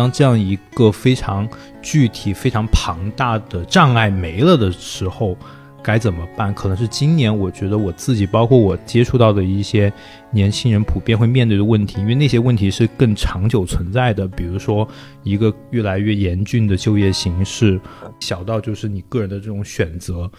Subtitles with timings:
[0.00, 1.46] 当这样一个非常
[1.82, 5.36] 具体、非常庞大的障碍没了的时候，
[5.82, 6.54] 该怎么办？
[6.54, 9.92] 可能是今年我觉得我自己，包括我接触到的一些
[10.30, 14.26] 年轻人，普遍会面对的问题，因为那些问题是更长久存在的。
[14.26, 14.88] 比如说，
[15.22, 17.78] 一个越来越严峻的就业形势，
[18.20, 20.30] 小到就是你个人的这种选择，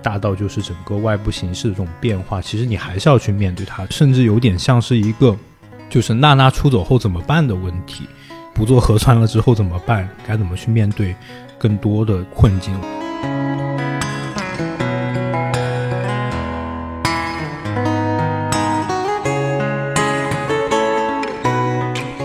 [0.00, 5.36] 大到就是整个外部形势的这种变化，其实你还是要去面对它，甚至有点像是一个，
[5.90, 8.04] 就是娜娜出走后怎么办的问题。
[8.58, 10.08] 不做核酸了之后怎么办？
[10.26, 11.14] 该怎么去面对
[11.56, 12.74] 更多的困境？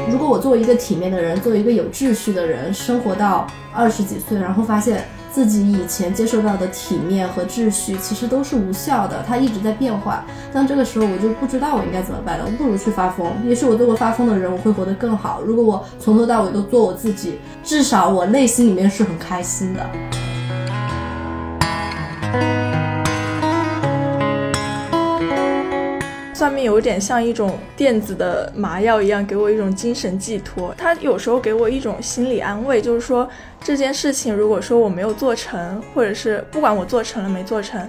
[0.10, 5.06] 如果我作为一个体面的人，作为一个有秩序的人，生活到二十几岁，然后发现。
[5.34, 10.24] 自己以前接受到的体面和秩序其实都是无效的，它一直在变化。
[10.54, 13.26] 但这个时候我就不知道我应该怎么办了，我不如去发疯。
[13.44, 15.42] 也许我做过发疯的人，我会活得更好。
[15.42, 19.84] 如果我从头到尾都做我自己，至少我内心里面是很开心的。
[26.34, 30.74] 算命有点像一种电子的麻药一样，给我一种精神寄托。
[30.78, 33.30] 它有时候给我一种心理安慰，就是说
[33.64, 37.88] 这件事情如果说我没有做成，或者是不管我做成了没做成，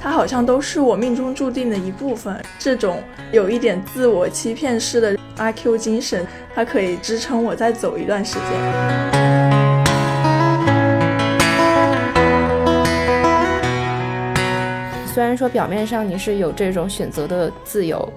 [0.00, 2.40] 它好像都是我命中注定的一部分。
[2.58, 9.39] 这种有一点自我欺骗式的阿 Q 精神，它可以支撑我再走一段时间。
[15.12, 18.08] 虽然说表面上你是有这种选择的自由，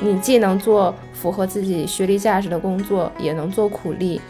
[0.00, 4.20] 你既能做符合自己学历价值的工作，也能做苦力，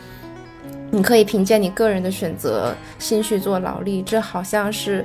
[0.91, 5.05] 你可以凭借你个人的选择心去做劳力，这好像是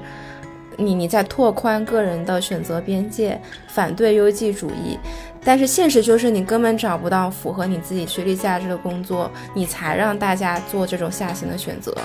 [0.76, 5.00] 你你在拓宽个人的选择边界，反对优绩主义。
[5.44, 11.96] 但是现实就是你根本找不到符合你自己学历价值的工作，你才让大家做这种下行的选择，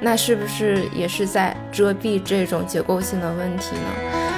[0.00, 4.31] 那是不是也是在遮蔽这种结构性的问题呢？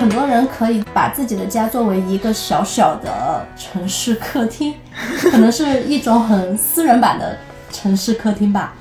[0.00, 4.74] 很多人可以把自己的家作为一个小小的城市客厅，
[5.30, 7.36] 可能是一种很私人版的
[7.70, 8.74] 城市客厅吧。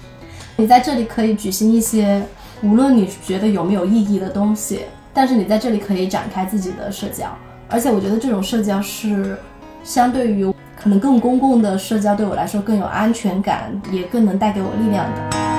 [0.56, 2.22] 你在这里可以举行一些
[2.62, 4.82] 无论你觉得有没有意义的东西，
[5.14, 7.26] 但是你在这里可以展开自己的社交，
[7.70, 9.38] 而且我觉得这种社交是
[9.84, 10.46] 相对于
[10.78, 15.53] 可能更公共的社交对我来说更有安全感，也更能带给我力量的。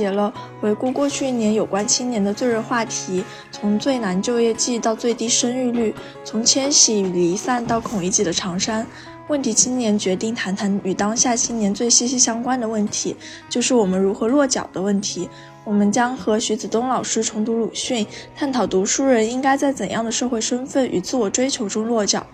[0.00, 3.22] 节了，回顾过去一年有关青年的最热话题，
[3.52, 5.94] 从最难就业季到最低生育率，
[6.24, 8.86] 从迁徙与离散到孔乙己的长衫。
[9.28, 13.14] 问题青年决定谈谈与当下青年最息息相关的问题，
[13.50, 15.28] 就是我们如何落脚的问题。
[15.62, 22.26] 我们将和徐子东老师重读鲁迅，探讨读书人应该在怎样的社会身份与自我追求中落脚。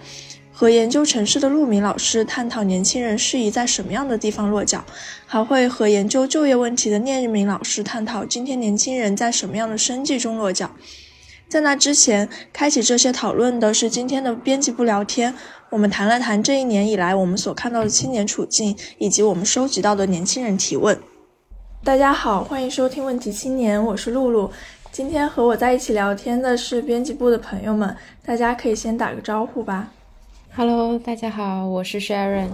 [0.59, 4.83] 和研究城市的陆明老师探讨年轻人适宜在什么样的地方落脚，
[5.27, 10.71] 还会和研究就业问题的聂日明老师探讨今天年轻人在什么样的生计中落脚。
[11.47, 15.35] 在那之前，开启这些讨论的是今天的编辑部聊天。
[15.69, 20.99] 我们谈了谈这一年以来我们所看到的青年处境，以及我们收集到的年轻人提问。
[21.85, 24.51] 大家好，欢迎收听问题青年，我是露露。
[24.91, 27.95] 今天和我在一起聊天的是编辑部的朋友们，
[28.25, 29.93] 大家可以先打个招呼吧。
[30.59, 32.49] Hello，大家好，我是 Sharon。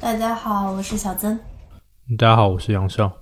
[0.00, 1.38] 大家好，我是小曾。
[2.18, 3.12] 大家好，我是杨少。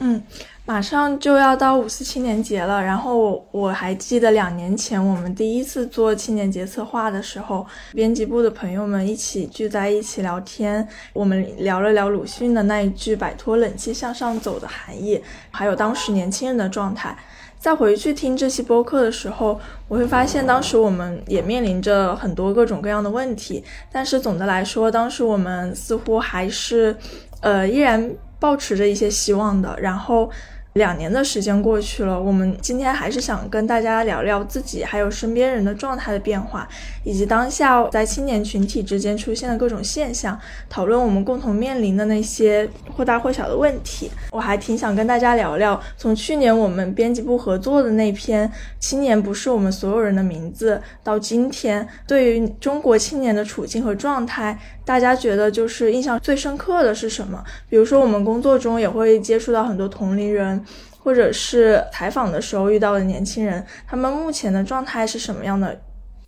[0.00, 0.22] 嗯，
[0.66, 15.18] 马上就要到五四青年节了，然后我还记得两年前我们第一次做青年节策划的时候，编辑部的朋友们一起聚在一起聊天，我们聊了聊鲁迅的那一句“摆脱冷气向上走”的含义，
[15.50, 17.16] 还有当时年轻人的状态。
[17.58, 26.96] 再回去听这期播客的时候，我会发现当时我们也面临着很多各种各样的问题，但是总的来说，当时我们似乎还是，
[27.40, 29.76] 呃，依然保持着一些希望的。
[29.80, 30.30] 然后，
[30.74, 36.68] 两年的时间过去了，我们今天还是想跟大家聊聊自己还有身边人的状态的变化，
[37.02, 40.38] 以及当下在青年群体之间出现的各种现象，
[40.68, 44.10] 讨论我们共同面临的那些或大或小的问题。
[44.30, 48.48] 我还挺想跟大家聊聊，从去年我们编辑部合作的那篇
[48.78, 54.56] 《青年不是我们所有人的名字》，到今天对于中国青年的处境和状态，
[54.88, 57.44] 大家觉得就是印象最深刻的是什么？
[57.68, 60.64] 比如说我们工作中也会接触到很多同龄人。
[61.00, 65.80] 或者是采访的时候遇到的年轻人，他们目前的状态是什么样的？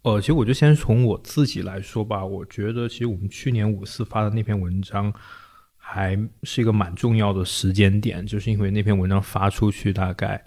[0.03, 2.25] 呃，其实我就先从我自己来说吧。
[2.25, 5.12] 我觉得，其实我们去年五四发的那篇文章，
[5.77, 10.43] 还是一个蛮重要的时间点，就是因为那篇文章发出去大概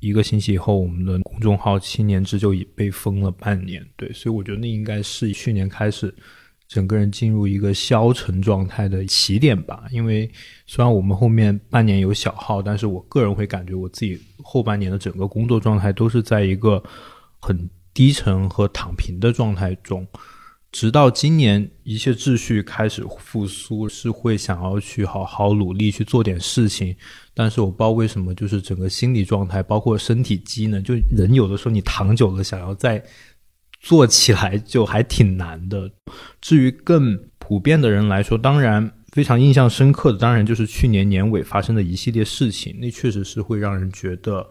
[0.00, 3.86] 一个星期以后，我们的公众号“青年志”就已被封了半年。
[3.96, 6.14] 对，所以我觉得那应该是去年开始。
[6.68, 10.30] 整个人进入一个消沉状态的起点吧，因为
[10.66, 16.82] 虽然我们后面半年有小号，但是我个人会感觉我自己后半年的整个工作状态都是在一个
[17.40, 20.06] 很低沉和躺平的状态中，
[20.70, 26.94] 直到今年一切秩序开始复苏，是会想要去好好努力去做点事情，
[27.32, 33.02] 但是我不知道为什么，就是整个心理状态，包括身体机能，就人有的时候你躺久了，想要在。
[33.80, 35.90] 做起来就还挺难的。
[36.40, 44.46] 至于更普遍的人来说，当然非常印象深刻的，当然就是去年年尾发生的一系列事情，那确实是会让人觉得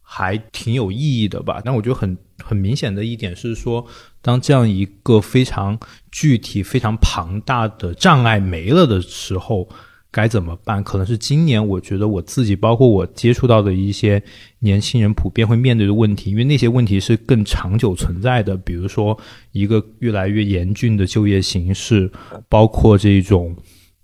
[0.00, 1.60] 还挺有意义的吧。
[1.64, 3.86] 但我觉得很很明显的一点是说，
[4.22, 5.78] 当这样一个非常
[6.10, 9.68] 具体、非常庞大的障碍没了的时候。
[10.10, 10.82] 该怎么办？
[10.82, 14.22] 可能是今年，我觉得我自己，包括我接触到的一些
[14.60, 18.56] 年轻人，普遍会面对的问题，因为那些问题是更长久存在的。
[18.56, 19.16] 比如说，
[19.52, 22.10] 一个越来越严峻的就业形势，
[22.48, 23.54] 包括这种，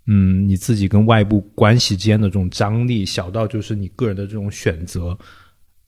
[0.06, 5.16] 嗯，你自己跟外部关系之间的这种张力，小到就是你个人的这种选择，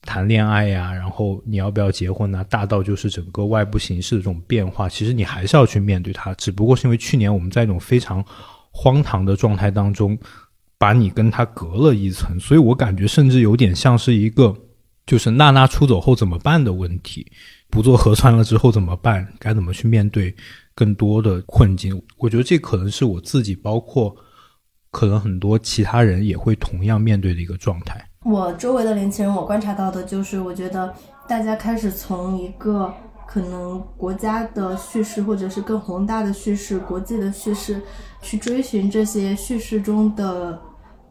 [0.01, 2.43] 谈恋爱呀，然后你要不要结婚呢？
[2.49, 6.33] 大到就是整个外部形势的这种变化，其实你还是要去面对它。
[6.33, 8.25] 只不过是因为去年我们在一种非常。
[8.79, 10.15] 荒唐的状态当中，
[10.77, 14.55] 把你跟他隔了一层，所以我感觉甚至有点像是一个，
[15.07, 17.25] 就是娜娜出走后怎么办的问题，
[17.71, 19.27] 不做核酸了之后怎么办？
[19.39, 20.35] 该怎么去面对
[20.75, 21.99] 更多的困境？
[22.17, 24.15] 我觉得这可能是我自己，包括
[24.91, 28.07] 可能很多其他人也会同样面对的一个状态。
[28.23, 30.93] 我周围的年轻人，我观察到的就是，我觉得
[31.27, 32.93] 大家开始从一个。
[33.29, 37.81] 可能国家的叙事，或者是更宏大的叙事、国际的叙事，
[38.27, 40.59] 去追寻这些叙事中的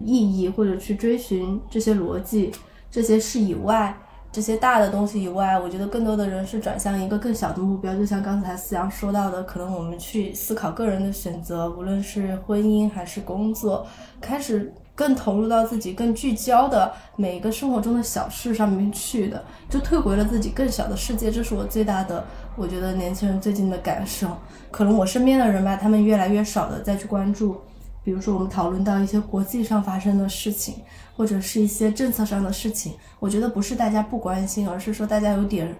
[0.00, 2.52] 意义，或者去追寻这些逻辑、
[2.90, 3.96] 这些事以外，
[4.30, 7.94] 这些大的东西以外，我觉得更多的人是转向一个更小的目标。
[7.94, 13.86] 就像刚才思阳说到的，可能我们去思考个人的选择，无论是婚姻还是工作，
[14.20, 14.70] 开始。
[14.96, 21.30] 更投入到自己更聚焦的每一个生活中的小事上面去的，就退回了自己更小的世界。
[21.30, 22.24] 这是我最大的，
[22.56, 24.28] 我觉得年轻人最近的感受。
[24.70, 27.56] 可能我身边的人吧，他们越来越少的再去关注，
[28.02, 30.76] 比如说我们讨论到一些国际上发生的事情，
[31.16, 32.94] 或者是一些政策上的事情。
[33.20, 35.74] 我觉得不是大家不关心，而是说大家有点。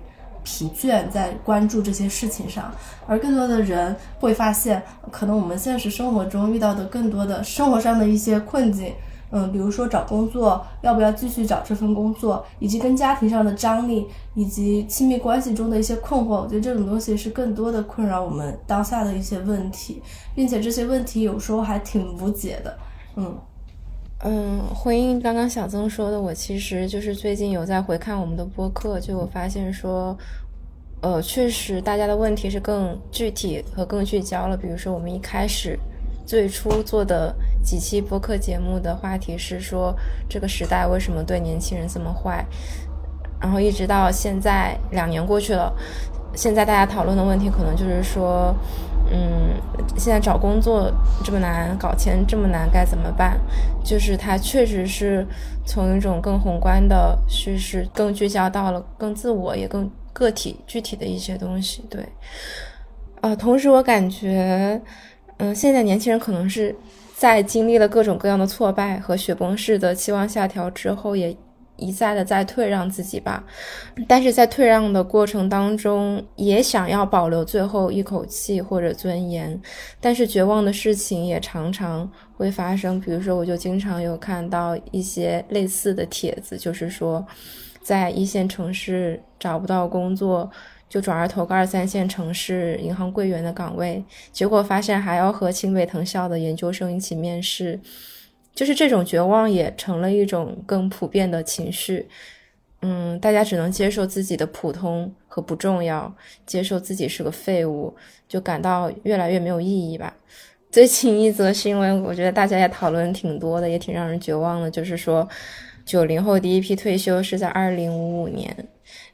[0.49, 2.73] 疲倦在关注这些事情上，
[3.09, 4.81] 而更多的人会发现，
[5.11, 8.95] 可能我们现实生活中遇到的更多的生活上的一些困境，
[9.31, 20.03] 嗯，比如说找工作，要不要继续找这份工作，以及跟家庭上的张力，以及亲密关系中的一些困惑，我觉得这种东西是更多的困扰我们当下的一些问题，
[20.35, 22.79] 并且这些问题有时候还挺无解的，
[23.17, 23.37] 嗯。
[24.25, 30.17] 嗯，回应刚刚小曾说的，我其实就是最近有在回看我们的播客，就我发现说，
[31.03, 34.57] 呃，确实大家的问题是更具体和更聚焦了。
[34.57, 35.79] 比如说我们一开始
[36.27, 39.95] 最初做的几期播客节目的话题是说
[40.29, 42.45] 这个时代为什么对年轻人这么坏，
[43.41, 45.73] 然后一直到现在两年过去了，
[46.35, 48.55] 现在大家讨论的问题可能就是说。
[49.09, 49.55] 嗯，
[49.97, 50.93] 现在找工作
[51.23, 53.39] 这么难，搞钱这么难，该怎么办？
[53.85, 55.25] 就是它确实是
[55.65, 61.85] 从一种更宏观的叙事，更聚焦到了更自我，也更个体、具体的一些东西。
[61.89, 62.05] 对，
[63.21, 64.83] 呃，同时我感觉，
[65.39, 66.75] 嗯，现在年轻人可能是
[67.15, 71.37] 在经历了各种各样的挫败和雪崩式的期望下调之后，也。
[71.79, 73.45] 一再的在退让自己吧，
[74.09, 79.61] 但是在退让的过程当中，也想要保留最后一口气或者尊严，
[80.01, 82.99] 但是绝望的事情也常常会发生。
[82.99, 87.23] 比如说，我就经常有看到一些类似的帖子，就是说，
[87.83, 90.51] 在一线城市找不到工作，
[90.89, 97.81] 就转而投个二三线城市银行柜员的岗位，结果发现还要和清北藤校的研究生一起面试。
[98.55, 102.09] 就是这种绝望也成了一种更普遍的情绪。
[102.81, 106.15] 嗯，大家只能接受自己的普通和不重要，
[106.47, 107.95] 接受自己是个废物，
[108.29, 110.15] 就感到越来越没有意义吧。
[110.71, 115.29] 最近一则新闻，我觉得大家也讨论挺多的，也挺让人绝望的，就是说，
[115.85, 118.55] 九零后第一批退休是在二零五五年。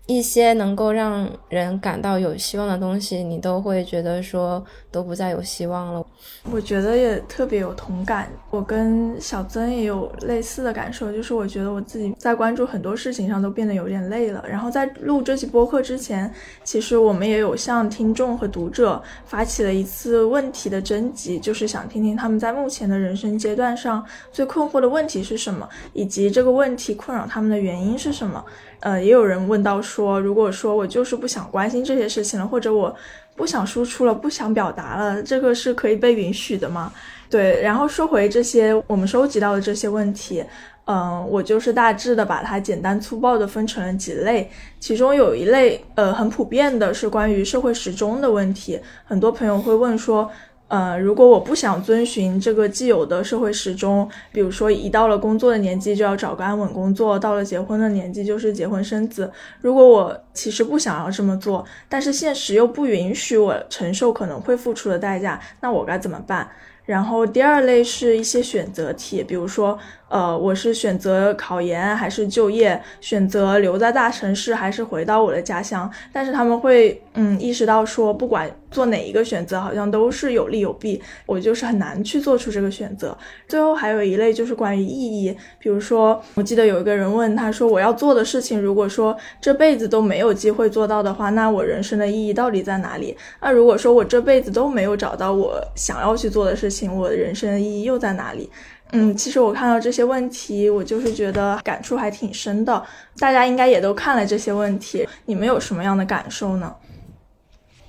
[0.06, 6.04] 一些能够让人感到有希望的东西，你都会觉得说都不再有希望了。
[6.50, 14.44] 我觉得也特别有同感，我跟小曾也有类似的感受，就是我觉得我自己在关注很多事情上都变得有点累了。
[14.46, 16.30] 然后在录这期播客之前，
[16.64, 28.44] 其实我们也有向听众和读者发起了一次问题的征集，就是想听听他们在目前的人生阶段上最困惑的问题是什么，以及这个问题困扰他们的原因是什么。
[28.82, 32.94] 呃，也有人问到说，如果说我就是不想关心这些事情了，或者我
[33.36, 36.92] 不想输出了，不想表达了，这个是可以被允许的吗？
[37.30, 40.44] 对，然后说回这些我们收集到的这些问题，
[40.86, 50.30] 嗯，我就是大致的把它简单粗暴的分成了几类，其中有一类，呃，很普遍的是关于社会时钟的问题，很多朋友会问说。
[50.72, 59.30] 呃，如果我不想遵循这个既有的社会时钟，比如说一到了工作的年纪就要找个安稳工作，到了结婚的年纪就是结婚生子。
[59.60, 66.48] 如果我其实不想要这么做，但是现实又不允许我承受可能会付出的代价，那我该怎么办？
[66.86, 69.78] 然后第二类是一些选择题，比如说。
[70.12, 72.78] 呃，我是选择考研还是就业？
[73.00, 75.90] 选择留在大城市还是回到我的家乡？
[76.12, 83.16] 但是他们会，嗯，意识到说，不管做哪一个选择，好像都是有利有弊，我就是很难去做出这个选择。
[83.46, 93.14] 最后还有一类就是关于意义，比如说，我记得有一个人问他说，我要做的事情，如果说这辈子都没有机会做到的话，那我人生的意义到底在哪里？
[93.42, 98.48] 那如果说我这辈子都没有找到我想要去做的事情，我的人生意义又在哪里？
[98.92, 102.82] 嗯，其实我看到这些问题，我就是觉得感触还挺深的。
[103.18, 106.74] 大家应该也都看了这些问题，你们有什么样的感受呢？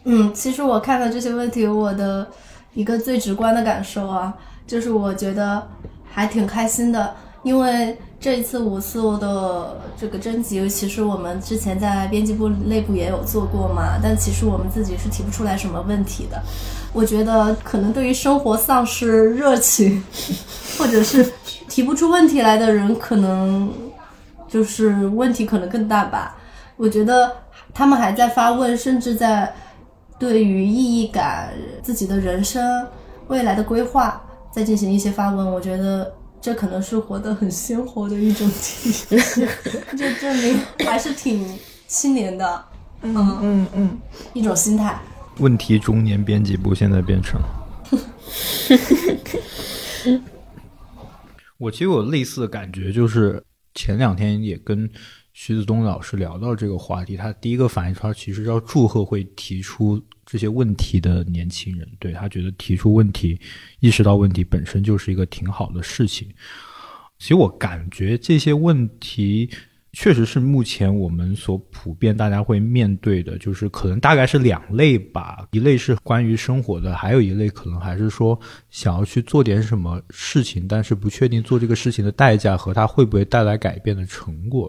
[0.06, 2.28] 嗯，其实我看到这些问题，我的
[2.74, 4.34] 一个最直观的感受啊，
[4.68, 5.66] 就是我觉得
[6.12, 16.42] 还挺开心的，因为这一次五四我的这个征集，其实我们之前在编辑部内部也有做过嘛，但其实我们自己是提不出来什么问题的。
[16.92, 20.04] 我觉得可能对于生活丧失热情，
[20.78, 21.32] 或者是
[21.68, 23.72] 提不出问题来的人，可能
[24.48, 26.36] 就是问题可能更大吧。
[26.78, 27.32] 我觉得
[27.74, 29.54] 他们还在发问，甚至在
[30.24, 32.88] 对于意义感、自己的人生、
[33.28, 35.52] 未来的规划再进行一些发问。
[35.52, 39.46] 我觉得这可能是活得很鲜活的一种体现，
[39.98, 41.46] 就证明还是挺
[41.88, 42.66] 青年的。
[43.02, 44.00] 嗯嗯嗯，
[44.32, 44.98] 一种心态。
[45.40, 47.42] 问题中年编辑部现在变成，
[51.58, 54.90] 我其实有类似的感觉，就是前两天也跟
[55.34, 60.02] 徐子东老师聊到这个话题，他第一个反应他其实要祝贺会提出
[60.34, 63.40] 这些问题的年轻人，对他觉得提出问题、
[63.82, 66.28] 意识到问题本身就是一个挺好的事情。
[67.20, 69.48] 其实我感觉这些问题。
[69.96, 75.48] 确实是目前我们所普遍大家会面对的，就是可能大概是两类吧。
[75.52, 78.40] 一类是关于生活的，还有一类可能还是说
[78.72, 84.68] 想要去做点什么事情，但是不确定做这个事情的代价和它会不会带来改变的成果，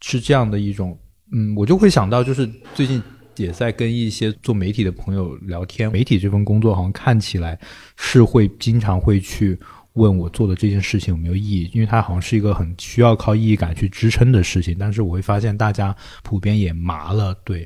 [0.00, 0.96] 是这样的一种。
[1.32, 3.02] 嗯，我就会想到，就是最近
[3.36, 7.58] 也在跟一些做媒体的朋友聊天，媒体这份工作好像看起来
[7.96, 9.58] 是会经常会去。
[9.94, 11.70] 问我做的这件事情有没有意义？
[11.72, 14.76] 因为它好像是一个很需要靠意义感去支撑的事情。
[14.76, 17.64] 但是我会发现大家普遍也麻了，对。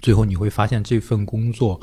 [0.00, 1.78] 最后你会发现这份工作，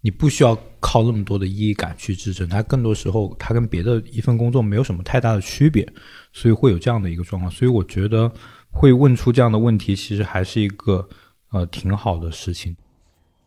[0.00, 5.88] 你不需要靠那么多的意义感去支撑，它更多时候它跟别的一份工作没有什么太大的区别，
[6.32, 7.48] 所以会有这样的一个状况。
[7.48, 8.28] 所以我觉得
[8.72, 11.08] 会问出这样的问题，其实还是一个
[11.52, 12.76] 呃挺好的事情。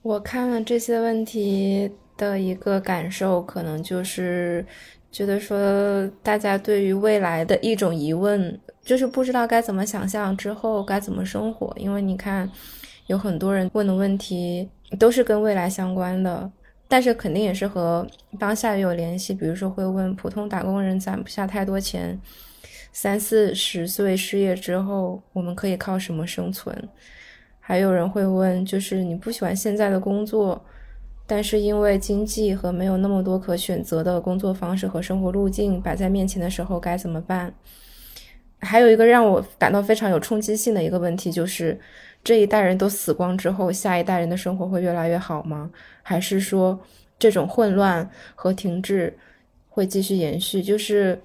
[0.01, 4.65] 我看了这些问题的一个感受，可能就是。
[5.11, 11.73] 觉得说，大家对于未来的一种疑问，就是不知道该怎么想象之后该怎么生活。
[11.79, 12.51] 因为你看，
[13.07, 14.69] 有很多人问的问题
[14.99, 16.51] 都是跟未来相关的，
[16.89, 18.05] 但是肯定也是和
[18.37, 19.33] 当下有联系。
[19.33, 22.19] 比如说，会问普通打工人攒不下太多钱，
[22.91, 26.75] 三四十岁失业之后，我们可以靠什么生存？
[27.67, 30.63] 还有人会问，就是你不喜欢现在的工作。
[31.25, 37.51] 但是因为经济和没有那么多可选择的工作方式和生活路径摆在面前的时候该怎么办？
[38.59, 41.79] 还有一个让我感到非常有冲击性的一个问题就是，
[42.23, 45.71] 这一代人都死光之后，下一代人的生活会越来越好吗？
[46.03, 46.79] 还是说
[47.17, 49.17] 这种混乱和停滞
[49.67, 50.61] 会继续延续？
[50.61, 51.19] 就是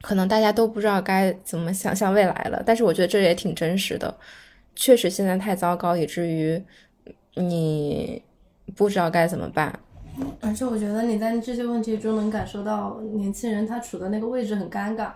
[0.00, 2.62] 可能大家都不知道该怎么想象未来了。
[2.64, 4.16] 但是我觉得这也挺真实的，
[4.76, 6.62] 确实现在太糟糕，以至于
[7.34, 8.22] 你
[8.76, 9.76] 不知道该怎么办。
[10.40, 15.10] 而且我觉得你在这些问题中能感受到年轻人他处的那个位置很尴尬，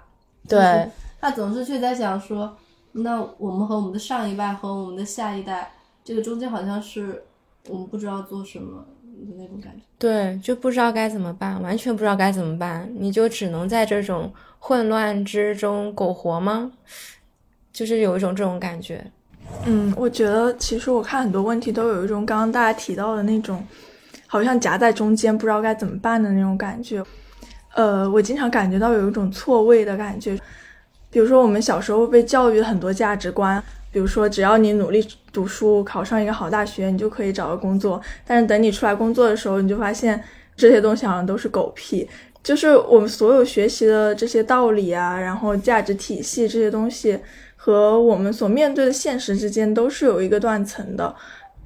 [0.48, 0.90] 对
[1.20, 2.56] 他总是去在想说，
[2.92, 5.72] 那我们和我们的上一代和我们的下一代，
[6.04, 7.22] 这个中间好像是
[7.68, 9.82] 我们不知道做什么的那种感觉。
[9.98, 16.72] 对，就不知道该怎么办，完全不知道该怎么办，你就只能在这种混乱之中苟活吗？
[17.72, 19.10] 就是有一种这种感觉。
[19.66, 23.64] 嗯，我觉得其实我看很多问题都有一种刚刚大家提到的那种。
[24.32, 27.02] 好像夹在中间，不知道该怎么办的那种感觉。
[27.74, 30.38] 呃，我经常感觉到有一种错位的感觉。
[31.10, 38.00] 比如说，我们小时候被教育很多价值观，比如说，只要你努力读书，考上一个好大学，你就可以找个工作。
[38.24, 40.22] 但是等你出来工作的时候，你就发现
[40.54, 42.08] 这些东西好像都是狗屁。
[42.40, 47.18] 就是我们所有学习的这些道理啊，然后价值体系这些东西，
[47.62, 51.14] 和我们所面对的现实之间都是有一个断层的。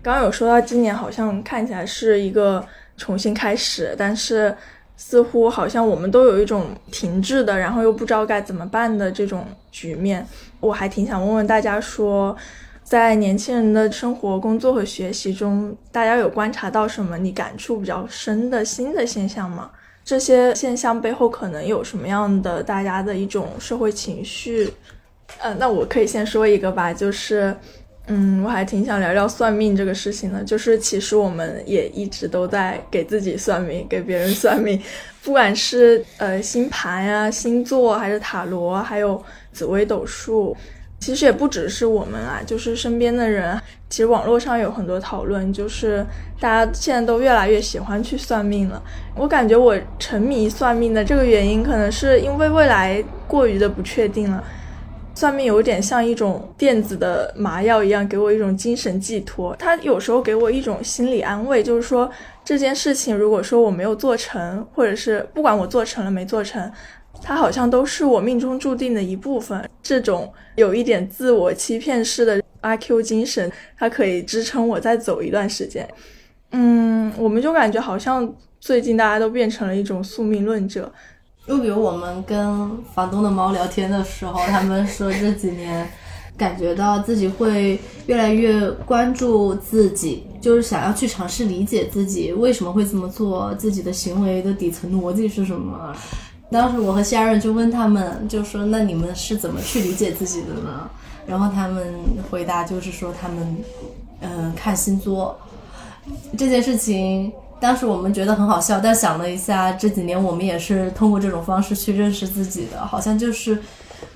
[0.03, 4.53] 刚刚有说到，今年好像看起来是一个重新开始，但是
[4.97, 10.27] 似乎好像我们都有一种停滞的，然后又不知道该怎么办的这种局面。
[10.59, 12.37] 我还挺想问问大家，说
[12.83, 19.71] 在年轻人的生活、工作和学习中，大家有观察到什么你感触比较深的新的现象吗？
[20.05, 24.71] 这些现象背后可能有什么样的大家的一种社会情绪？
[25.41, 27.55] 呃，那我可以先说一个吧，就是。
[28.07, 30.45] 嗯，我还挺想聊聊算命这个事情的。
[30.45, 34.79] 就是其实我们也一直都在给自己算命，给别人算命，
[35.23, 40.55] 不管是呃星盘呀、星座，还是塔罗，还有紫微斗数。
[41.01, 43.59] 其实也不只是我们啊，就是身边的人。
[43.89, 46.05] 其实网络上有很多讨论，就是
[46.39, 48.83] 大家现在都越来越喜欢去算命了。
[49.17, 54.45] 我感觉我沉迷算命的这个原因，可能是因为未来过于的不确定了。
[55.15, 59.55] 算命有点像一种电子的麻药一样，给我一种精神寄托。
[59.57, 62.11] 它有时候给我一种心理安慰，就是说
[62.45, 66.71] 这件事情如果说我没有做成，或者是不管我做成了没做成，
[67.23, 69.71] 它好像都是我命中注定的一部分。
[69.83, 75.89] 这种有一点自我欺骗式的阿 Q 精神，它可以支撑我再走一段时间。
[76.51, 80.93] 嗯，我们就感觉好像最近大家都变成了一种宿命论者。
[81.47, 85.87] 就比如我们跟房东的猫聊天的时候，他们说这几年
[86.39, 95.95] 感觉到自己会越来越关注自己，就是想要去尝试理解自己为什么会这么做，自己的行为的底层逻辑是什么。
[96.51, 100.89] 当时我和夏润就问他们，就说那你们是怎么去理解自己的呢？
[101.27, 101.95] 然后他们
[102.31, 103.57] 回答就是说他们
[104.21, 105.39] 嗯看星座
[106.39, 107.31] 这件事情。
[107.65, 112.85] 当时我们觉得很好笑，但想了一下，这几年我们也是通过这种方式去认识自己的。
[112.85, 113.59] 好像就是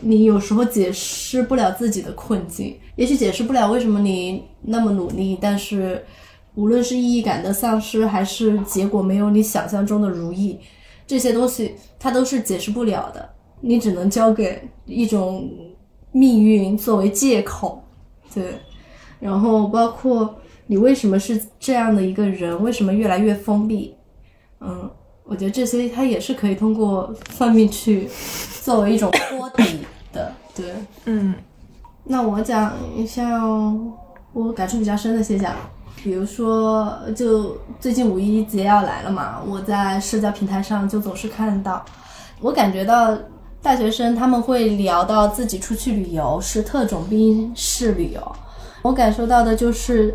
[0.02, 6.04] 你有时候解释不了自己的困境，也许解释不了为什么你那么努力，但是
[6.56, 10.58] 无论是意义感的丧失，还是结果没有你想象中的如意，
[11.06, 13.30] 这些东西它都是解释不了的。
[13.62, 15.48] 你只能交给一种
[16.12, 17.82] 命运作为借口，
[18.34, 18.44] 对，
[19.18, 20.36] 然后包括。
[20.70, 22.62] 你为什么是这样的一个人？
[22.62, 23.96] 为什么越来越封闭？
[24.60, 24.88] 嗯，
[25.24, 28.06] 我觉得这些他也是可以通过算命去
[28.62, 29.80] 作为一种托底
[30.12, 30.30] 的。
[30.54, 30.66] 对，
[31.06, 31.34] 嗯。
[32.04, 33.42] 那我讲一下
[34.34, 35.54] 我感触比较深的现象，
[36.02, 41.82] 比如说，就最近五一节要来了嘛，我在社交平台上就总是看到，
[42.40, 43.16] 我感觉到
[43.62, 48.20] 大学生他们会聊到自己出去旅游是特种兵式旅游，
[48.82, 50.14] 我感受到的就是。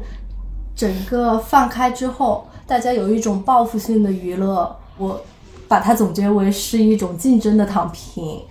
[0.76, 5.22] 整个放开之后，大家有一种报复性的娱乐，我
[5.68, 8.42] 把它总结为是一种竞争的躺平，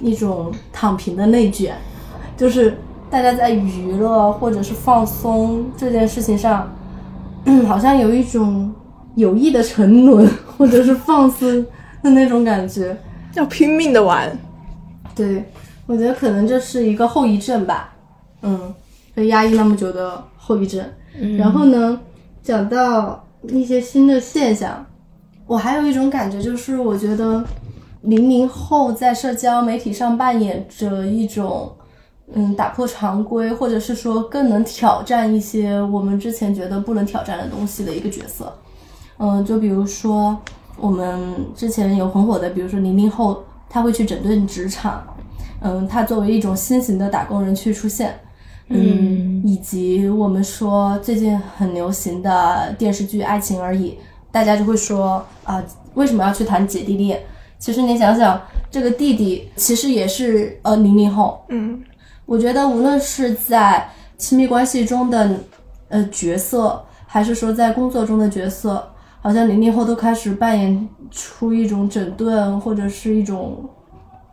[0.00, 1.74] 一种躺平的内卷，
[2.36, 2.78] 就是
[3.10, 6.70] 大家在娱乐或者是放松这件事情上，
[7.68, 8.72] 好像有一种
[9.14, 11.62] 有意的沉沦或者是放肆
[12.02, 12.96] 的那种感觉，
[13.34, 14.36] 要拼命的玩。
[15.14, 15.44] 对，
[15.86, 17.94] 我觉得可能这是一个后遗症吧，
[18.42, 18.74] 嗯，
[19.14, 20.84] 被压抑那么久的后遗症。
[21.38, 22.00] 然后呢，
[22.42, 24.84] 讲到一些新的现象，
[25.46, 27.42] 我还有一种感觉，就是我觉得
[28.02, 31.72] 零零后在社交媒体上扮演着一种，
[32.34, 38.52] 嗯，打破常规，或者是说更能挑战一些我们之前觉得不能挑战的东西的一个角色。
[39.18, 40.36] 嗯，就比如说
[40.78, 45.02] 我们之前有很火的，比如说零零后他会去整顿职场，
[45.60, 48.14] 嗯，他作为一种新型的打工人去出现。
[48.68, 53.90] 嗯，以及我们说最近很流行的电视剧《爱情而已》，
[54.32, 55.62] 大家就会说啊，
[55.94, 57.22] 为什么要去谈姐弟恋？
[57.58, 61.44] 其实你想想，这个弟弟其实也是呃零零后。
[61.48, 61.80] 嗯
[62.26, 65.30] 我觉得无论是在亲密关系中的
[65.88, 68.84] 呃角色，还是说在工作中的角色，
[69.20, 73.64] 好像零零后都开始扮演出一种整顿或者是一种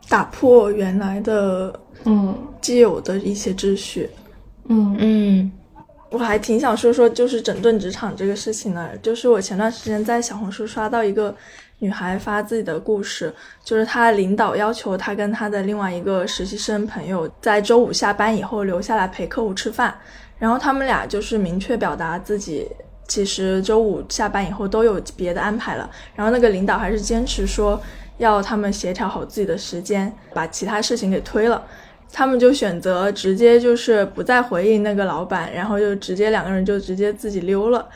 [0.08, 1.72] 打破原来的
[2.04, 4.10] 嗯既有的一些秩序。
[4.12, 4.23] 嗯
[4.68, 5.52] 嗯嗯
[6.10, 11.34] 我还挺想说说就是整顿职场这个事情的，就是我前段时间在小红书刷到一个
[11.80, 19.92] 女孩发自己的故事，就是她领导要求她跟她的另外一个实习生朋友在周五下班以后留下来陪客户吃饭，
[20.38, 22.68] 然后他们俩就是明确表达自己
[23.08, 27.80] 其实周五下班以后都有别的安排了，然后那个领导还是坚持说
[28.18, 31.60] 要他们协调好自己的时间，把其他事情给推了。
[32.16, 37.88] 他们就选择直接就是不再回应那个老板，然后就直接两个人就直接自己溜了。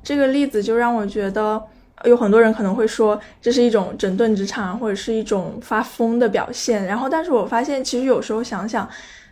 [0.00, 1.60] 这个例子就让我觉得，
[2.04, 6.86] 有很多人可能会说这是一种整顿职场或者是一种发疯的表现。
[6.86, 8.88] 然后，但是我发现其实有时候想想，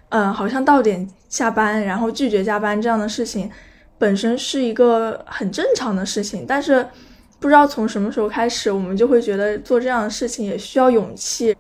[0.09, 3.49] 嗯，好像到点下班然后拒绝加班这样的事情，
[3.97, 6.85] 本身是一个很正常的事情，但是
[7.39, 11.55] 不知道从什么时候开始，我们就会觉得做这样的事情也需要勇气。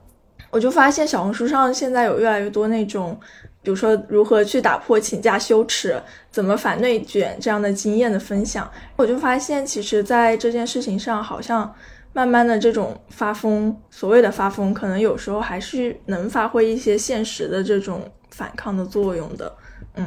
[0.52, 3.18] 我就发现小红书上现在有越来越多那种，
[3.62, 8.70] 比如说如何去打破请假羞耻，怎么反内卷这样的经验的分享。
[8.96, 11.74] 我就发现，其实在这件事情上，好像
[12.12, 19.50] 慢慢的这种发疯，所谓的发疯，可能有时候还是能发挥一些现实的这种反抗的作用的。
[19.94, 20.06] 嗯，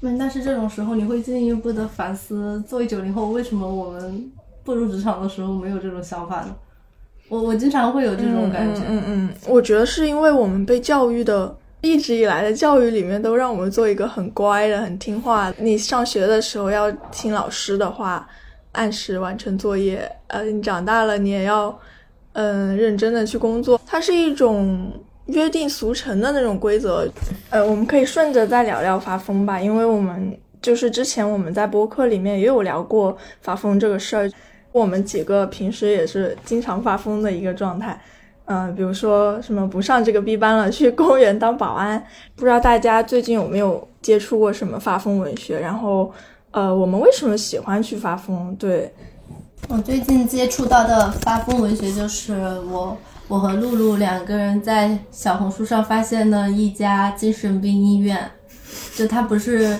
[0.00, 4.32] 那但是这种时候你会进一步的反思，作为九零后，为什么我们
[4.64, 6.56] 步入职场的时候没有这种想法呢？
[7.28, 8.80] 我我经常会有这种感觉。
[8.88, 15.52] 嗯嗯嗯，我觉得是因为我们被教育的，一直以来的教育里面都让我们做一个很乖的、很听话。
[15.58, 18.26] 你上学的时候要听老师的话，
[18.72, 20.10] 按时完成作业。
[20.28, 21.78] 呃，你长大了你也要，
[22.32, 23.80] 嗯、认真的去工作。
[23.86, 24.90] 它是一种
[25.26, 27.06] 约定俗成的那种规则。
[27.50, 34.30] 呃，我们可以顺着再聊聊发疯吧，因为我们就是之前我们在播客里面也有聊过发疯这个事儿。
[34.78, 38.00] 我们几个平时也是经常发疯的一个状态，
[38.46, 42.02] 嗯、比如说什么不上这个 B 班了，去公园当保安。
[42.36, 45.58] 不知道大家最近有没有接触过什么发疯文学？
[45.60, 46.10] 然后，
[46.52, 48.54] 呃，我们为什么喜欢去发疯？
[48.56, 48.92] 对，
[49.68, 52.32] 我最近接触到的发疯文学，就是
[52.70, 58.30] 我我和露露两个人在小红书上发现的一家精神病医院，
[58.96, 59.78] 就它不是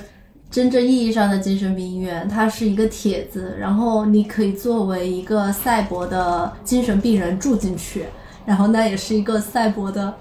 [0.50, 8.06] 真正意义上的精神病医院，它是一个帖子，然后你可以作为一个赛博的精神病人住进去，
[8.46, 10.14] 然后那也是一个赛博的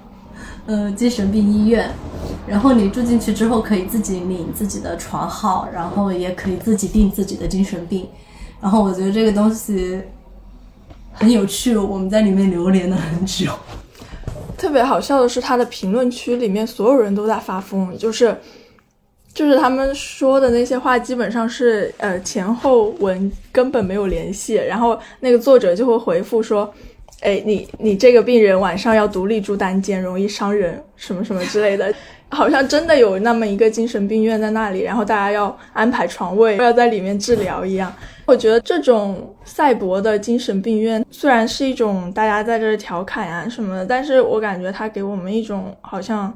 [0.65, 1.89] 呃精神病医院，
[2.45, 8.05] 然后你住进去之后可以自己领自己的床号，然后也可以自己定自己的精神病。
[8.59, 10.01] 然后我觉得这个东西
[11.13, 13.51] 很有趣，我们在里面流连了很久。
[14.57, 18.35] 特别好笑的是，他的评论区里面所有人都在发疯，就是
[19.37, 26.73] 就是他们说的那些话，基本上是呃前后文根本没有联系，然后那个作者就会回复说。
[27.21, 31.91] 哎，你你这个病人晚上要独立住单间，容易伤人，什么什么之类的，
[32.29, 37.91] 好像真的有那么一个精神病院在那里，然后大家要安排床位，要在里面治疗一样。
[38.27, 46.31] 我觉得这种赛博的精神病院虽然是一种大家在这儿调侃啊什么的，但是我感觉它给我们一种好像，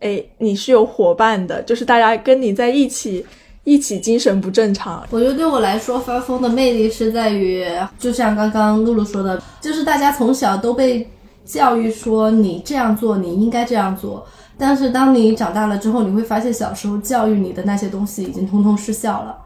[0.00, 3.24] 哎，你是有伙伴的，就是大家跟你在一起。
[3.68, 7.66] 一起精神不正常，我觉得对我来说，发疯的魅力是在于，
[7.98, 11.04] 就像刚刚露露说的，就是大家从小都被
[11.44, 14.24] 教育说你这样做，你应该这样做。
[14.56, 19.36] 但是当你长大了之后，你会发现小时候教育你的那些东西已经通通失效了。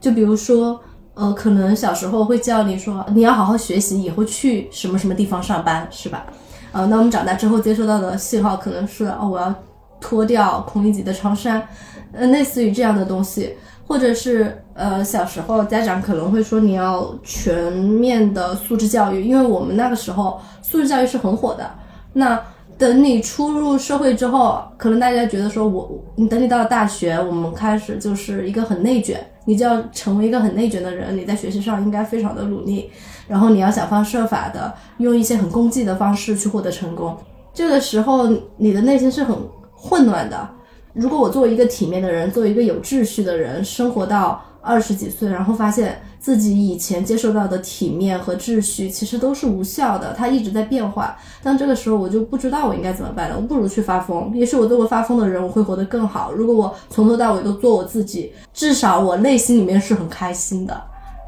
[0.00, 0.80] 就比如说，
[1.14, 6.26] 呃，可能小时候会教你说你要好好学习，以后去什么什么地方上班，是吧？
[6.72, 9.54] 呃，那我们长大之后接收到的信号可能是哦，我要
[10.00, 11.66] 脱掉孔乙己的长衫，
[12.12, 13.54] 呃，类似于这样的东西。
[13.86, 21.70] 或者是呃，小时候家长可能会说你要全面的素质教育，因为我们那个时候素质教育是很火的。
[22.12, 22.38] 那
[22.76, 32.90] 等你出入社会之后，可能大家觉得说我，你等你到了大学，我们开始就是一个很内卷，你就要成为一个很内卷的人，你在学习上应该非常的努力，
[33.26, 37.16] 然后你要想方设法的用一些很功绩的方式去获得成功。
[37.54, 39.34] 这个时候你的内心是很
[39.80, 40.48] 混乱的。
[40.92, 51.16] 如果我作为一个体面的人，作为一个有秩序的人，生活到二十几岁，然后发现自己以前接受到的体面和秩序其实都是无效的，它一直在变化。
[51.40, 54.32] 但这个时候我就不知道我应该怎么办了，我不如去发疯。
[54.34, 56.32] 也许我作为发疯的人，我会活得更好。
[56.32, 60.74] 如果我从头到尾都做我自己，至少我内心里面是很开心的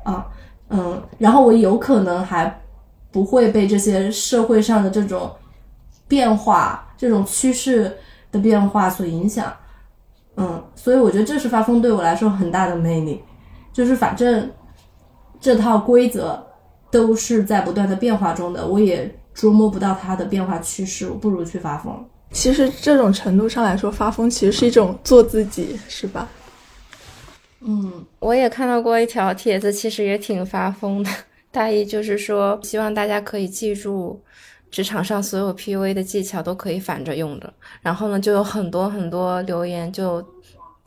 [0.02, 0.26] 啊，
[0.70, 2.60] 嗯，然后我有可能还
[3.12, 5.30] 不会被这些社会上的这种。
[6.08, 7.96] 变化、这种趋势
[8.30, 9.52] 的变化所影响。
[10.36, 13.22] 嗯，所以我觉得这是发疯对我来说很大的魅力，
[13.72, 14.50] 就是反正
[15.40, 16.46] 这套规则
[16.90, 21.92] 都是在不断的变化中的，我也捉摸不到它的变化趋势，我不如去发疯。
[22.32, 26.28] 其实这种程度上来说，发疯其实是一种做自己，是吧？
[27.60, 31.10] 嗯，我也看到过一条帖子，其实也挺发疯的，
[31.50, 34.22] 大意就是说，希望大家可以记住，
[34.70, 37.52] 职场上所有 PUA 的技巧都可以反着用的。
[37.82, 40.24] 然后呢，就有很多很多留言就。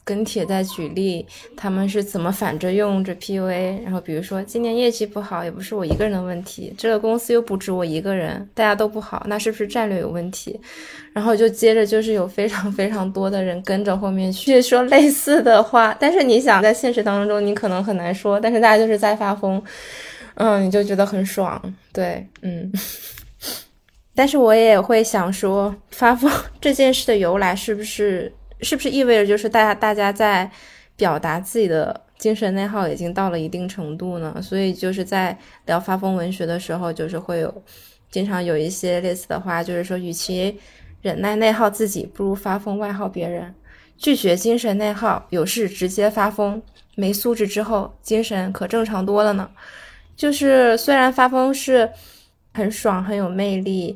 [0.06, 3.82] 跟帖在举例，他们是怎么反着用这 PUA？
[3.86, 10.60] 然后比如说今年业绩不好，也不是我一个人的问题，这个公司又不止我一个人，大家都不好，那是不是战略有问题？
[11.13, 19.63] 然后就接着就是有非常非常多的人跟着后面去说类似的话，但是你想在现实当中，你可能很难说，但是大家就是在发疯，
[20.36, 21.62] 嗯，你就觉得很爽，
[21.93, 22.69] 对，嗯。
[24.15, 28.34] 但是我也会想说，发疯 这件事的由来是不是？
[28.62, 30.49] 是不是意味着就是大家大家在
[30.95, 34.39] 表达自己的精神内耗已经到了一定程度呢？
[34.41, 37.63] 所以就是在聊发疯文学的时候，就是会有
[38.10, 40.58] 经常有一些类似的话，就是说，与其
[41.02, 43.54] 忍耐内耗自己，不如发疯外耗别人。
[43.97, 46.62] 拒绝精神内耗，有事直接发疯，
[46.95, 49.49] 没素质之后精神可正常多了呢。
[50.15, 51.89] 就是虽然发疯是
[52.54, 53.96] 很爽很有魅力，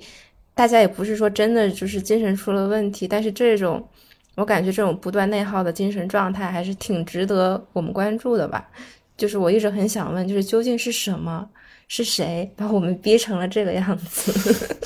[0.53, 3.87] 大家也不是说真的就是精神出了问题，但是这种。
[4.35, 8.69] 我感觉这种不断内耗的精神状态还是挺值得我们关注的吧。
[9.17, 11.49] 就是我一直很想问，就是究竟是什么，
[11.87, 14.77] 是谁把我们逼成了这个样子？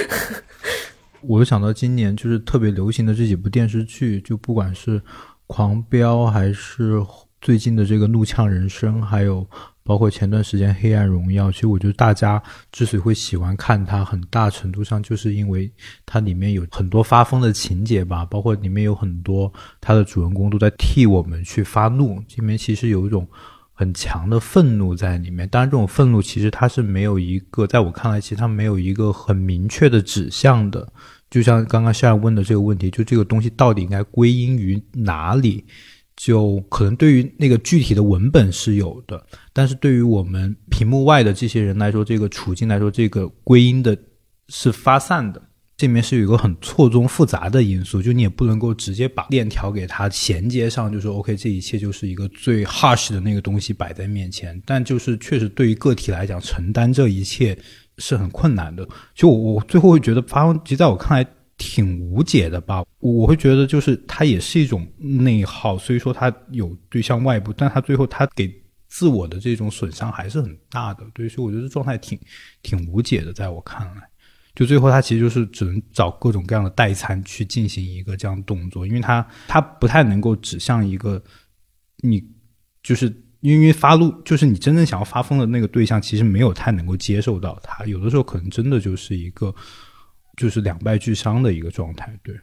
[1.20, 4.98] 我就想到今年就是特别流行的这几部电视剧，就不管是
[5.46, 6.98] 《狂飙》还是
[7.44, 9.46] 最近的这个《怒呛人生》，还有。
[9.86, 15.70] 包括前段时间《黑暗荣耀》，其实我觉得大家之所以会喜欢看它，很大程度上就是因为
[16.06, 18.24] 它里面有很多发疯的情节吧。
[18.24, 19.52] 包括里面有很多
[19.82, 23.28] 它的主人公都在替我们去发怒，里面其实有一种
[23.74, 25.46] 很强的愤怒在里面。
[25.50, 30.90] 当然，这种愤怒其实它是没有一个，在我看来，其实它没有一个很明确的指向的。
[31.28, 35.62] 就像刚刚夏问的这个问题，就这个东西到底应该归因于哪里？
[36.24, 43.94] 就可能对于那个具体的文本是有的，但是对于我们屏幕外的这些人来说，这个处境来说，这个归因的
[44.48, 45.42] 是发散的。
[45.76, 54.58] 这里面是有一个很错综复杂的因素，就你也不能够直接把链条给它衔接上，就说 OK，这一切就是一个最 harsh 的那个东西摆在面前。
[54.64, 57.54] 但就是确实对于个体来讲，承担这一切
[57.98, 58.88] 是很困难的。
[59.14, 61.28] 就我我最后会觉得，发其实在我看来。
[61.56, 68.52] 挺无解的吧，我会觉得就是它也是一种内耗，所以说它有对象外部，但它最后它给
[68.88, 72.18] 自我的这种损伤还是很大的，所以我觉得状态挺
[72.62, 74.02] 挺无解的，在我看来，
[74.56, 81.22] 就最后他其实就是只能找各种各样的代餐去进行一个这样动作，因为他他不太能够指向一个
[81.98, 82.20] 你
[82.82, 83.06] 就是
[83.40, 89.54] 因为发怒，就是你真正想要发疯的那个对象，其实没有太能够接受到他，有的时候可能真的就是一个。
[90.36, 92.34] 就是两败俱伤的一个状态，对，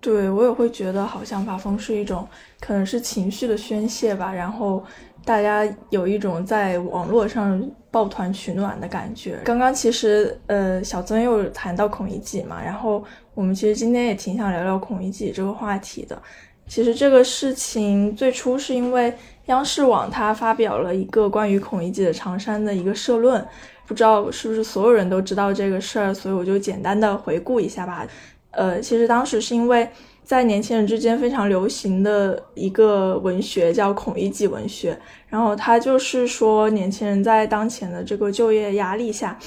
[0.00, 2.26] 对我也会觉得好像发疯是一种
[2.60, 4.84] 可能是情绪的宣泄吧，然后
[5.24, 9.40] 大家有一种在网络上抱团取暖的感觉。
[9.44, 16.20] 刚刚其实呃小曾又谈到孔乙己嘛，然后我们其实今天也挺想聊聊孔乙己这个话题的。
[16.68, 19.14] 其实这个事情最初是因为
[19.46, 23.46] 央视网它发表了一个关于孔乙己的长衫的一个社论。
[23.86, 28.06] 不知道是不是所有人都知道这个事儿，所以我就简单的回顾一下吧。
[28.50, 29.88] 呃，其实当时是因为
[30.24, 39.38] 在年轻人之间非常流行的一个文学叫孔乙己文学，然后它就是说年轻人在当前的这个就业压力下，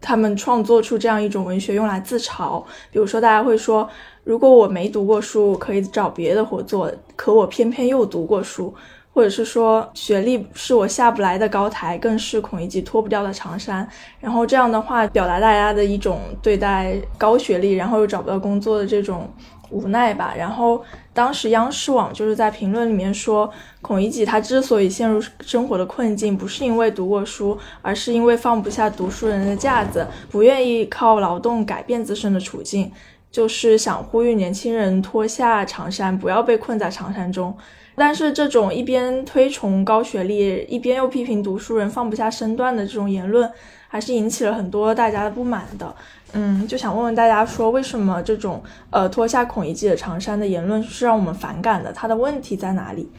[0.00, 2.62] 他们创作出这样一种文学用来自嘲。
[2.90, 3.88] 比如说大家会说，
[4.24, 8.74] 如果我没读过书，我可以找别的活做，可我偏偏又读过书。
[9.12, 13.86] 或者是说学历是我下不来的高台，更是孔乙己脱不掉的长衫。
[14.20, 19.28] 然后这样的话，表达大家的一种对待高学历，然后又找不到工作的这种
[19.70, 20.32] 无奈吧。
[20.36, 23.50] 然后当时央视网就是在评论里面说，
[23.82, 32.90] 孔乙己他之所以陷入生活的困境，不是因为读过书，而是因为放不下读书人的架子，不愿意靠劳动改变自身的处境，
[33.32, 37.52] 就是想呼吁年轻人脱下长衫，不要被困在长衫中。
[37.94, 43.50] 但是这种一边推崇高学历，一边又批评读书人放不下身段的这种言论，
[43.88, 45.94] 还是引起了很多大家的不满的。
[46.32, 51.92] 嗯，就想问问大家说，为什么这种呃脱下孔乙己的长衫的言论是让我们反感的？
[51.92, 53.10] 它的问题在哪里？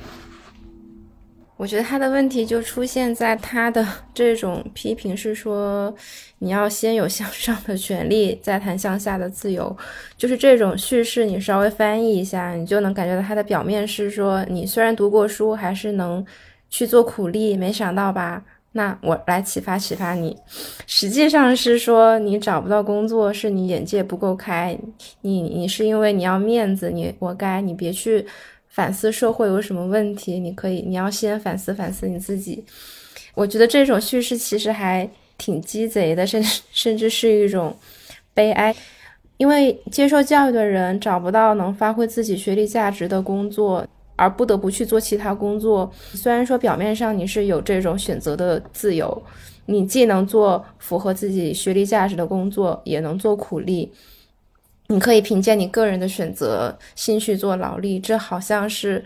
[1.62, 5.94] 我觉得他的问题就出现在他的 这种批评是说，
[6.40, 9.78] 你要先有向上的权利，再谈向下的自由，
[10.18, 11.24] 就是这种叙事。
[11.24, 16.26] 你稍微翻译一下，你就能感觉到他的表面是说，你虽然读过书，还是能
[16.72, 18.44] 去做苦力，没想到吧？
[18.72, 20.36] 那我来启发启发你。
[20.88, 24.76] 实际上是说，你找不到工作，是你眼界不够开，
[25.22, 28.26] 你你是因为你要面子，你活该，你别去。
[28.72, 30.40] 反思社会有什么问题？
[30.40, 32.64] 你可以，你要先反思反思你自己。
[33.36, 35.08] 我觉得这种叙事其实还
[35.38, 37.76] 挺鸡贼的，甚至甚至是一种
[38.34, 38.74] 悲哀。
[39.38, 45.92] 因为接受教育的人找不到能发挥自己学历价值的工作，而不得不去做其他工作。
[46.14, 49.22] 虽然说表面上你是有这种选择的自由，
[49.66, 53.92] 你既能做符合自己学历价值的工作，也能做苦力。
[54.92, 59.04] 你可以凭借你个人的选择心去做劳力，这好像是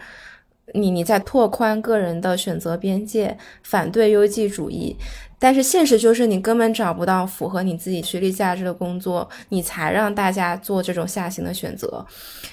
[0.73, 4.95] 你你在拓宽个人的选择边界，反对优绩主义。
[5.37, 12.03] 但是现实就是你根本找不到符合你自己学历价值的工作，你才让大家做这种下行的选择，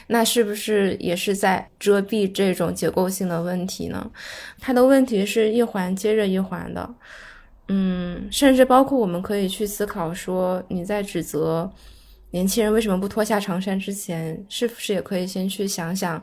[0.08, 4.10] 那是不是也是在遮蔽这种结构性的问题呢？
[4.60, 6.94] 它的问题是一环接着一环的，
[7.68, 11.72] 嗯，甚至包括我们可以去思考说你在指责。
[12.32, 13.78] 年轻人为什么不脱下长衫？
[13.78, 16.20] 之前是不是也可以先去想想，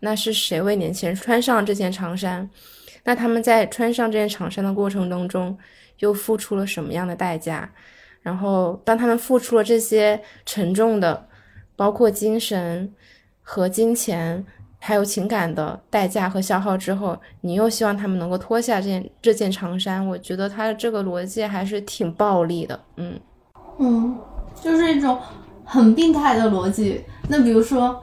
[0.00, 2.48] 那是谁为年轻人穿上这件长衫？
[3.04, 5.56] 那他们在穿上这件长衫的过程当中，
[5.98, 7.70] 又付出了什么样的代价？
[8.22, 11.26] 然后，当他们付出了这些沉重的，
[11.76, 12.92] 包括精神
[13.42, 14.44] 和金钱，
[14.78, 20.06] 还有情感的代价和消耗之后，你又希望他们能够脱下这件这件长衫？
[20.06, 22.78] 我觉得他的这个逻辑还是挺暴力的。
[22.96, 23.20] 嗯
[23.78, 24.18] 嗯，
[24.62, 25.18] 就是一种。
[25.70, 27.00] 很病态的逻辑。
[27.28, 28.02] 那比如说，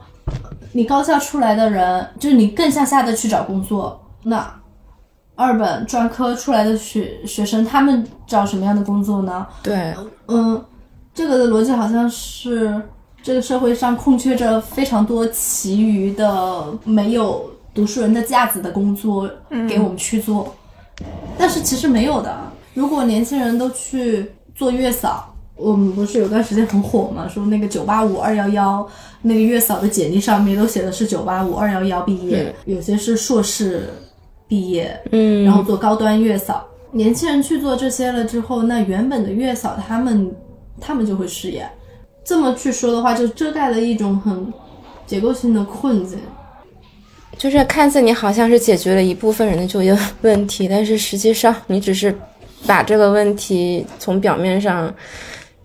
[0.72, 4.00] 你高校出来的人，就是你更向下的去找工作。
[4.22, 4.50] 那
[5.34, 9.46] 二本专科出来的学学生，他们找什么样的工作呢？
[9.62, 9.94] 对，
[10.28, 10.64] 嗯，
[11.12, 12.80] 这个的逻辑好像是
[13.22, 19.28] 这个社会上空缺着非常多其余的没有读书人的架子的工作
[19.68, 20.54] 给我们去做，
[21.36, 22.34] 但是其实没有的。
[22.72, 25.27] 如果年轻人都去做月嫂。
[25.58, 27.26] 我们不是有段时间很火嘛？
[27.26, 28.88] 说那个九八五二幺幺，
[29.22, 33.90] 那个月嫂的简历上面都写的是九八五二幺幺毕业，有些是硕士
[34.46, 36.64] 毕业，嗯，然后做高端月嫂。
[36.92, 40.32] 年轻人去做这些了之后，那原本的月嫂他们
[40.80, 41.68] 他们就会失业。
[42.24, 44.52] 这么去说的话，就遮盖了一种很
[45.06, 46.20] 结构性的困境。
[47.36, 52.16] 就是看似你好像是解决了一部分人的就业问题，但是实际上你只是
[52.64, 54.94] 把这个问题从表面上。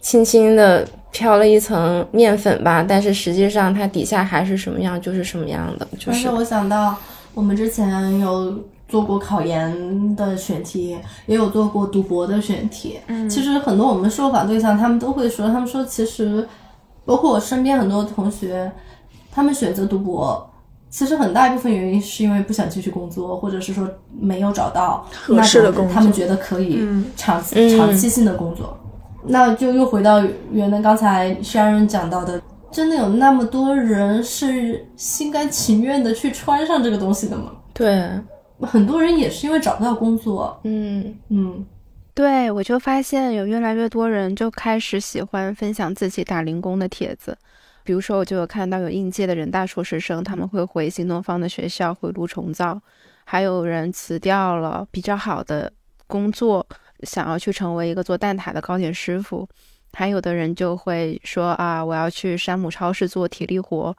[0.03, 5.87] 轻轻的飘了一层面粉吧，但是实际上它底下还是什么样就是什么样的。
[5.97, 6.95] 就是我想到
[7.33, 12.99] 我们之前有做过考研的选题，也有做过读博的选题。
[13.07, 16.45] 嗯，其实很多我们受访对象他们都会说，他们说其实
[17.05, 18.69] 包括我身边很多同学，
[19.31, 20.49] 他们选择读博，
[20.89, 23.87] 其实很大一部分原因是因为不想继续工作，或者是说
[24.19, 26.85] 没有找到合适的工作，他们觉得可以
[27.15, 27.41] 长
[27.77, 28.77] 长期性的工作。
[29.25, 37.51] 那就又回到原来刚才 Sharon 讲到的，真的有那么多人是心甘情愿的去穿上这个东西的吗？
[37.73, 38.09] 对，
[38.59, 40.59] 很多人也是因为找不到工作。
[40.63, 41.65] 嗯嗯，
[42.13, 47.38] 对，我就发现有越来越多人就开始喜欢分享自己打零工的帖子，
[47.83, 52.81] 比如说我就有看到有应届的人大硕士生，他们会回新东方的学校回炉重造，
[53.23, 55.71] 还有人辞掉了比较好的
[56.07, 56.65] 工作。
[57.05, 59.47] 想要去成为一个做蛋挞的糕点师傅，
[59.91, 63.95] 还有的人就会说啊，我要去山姆超市做体力活，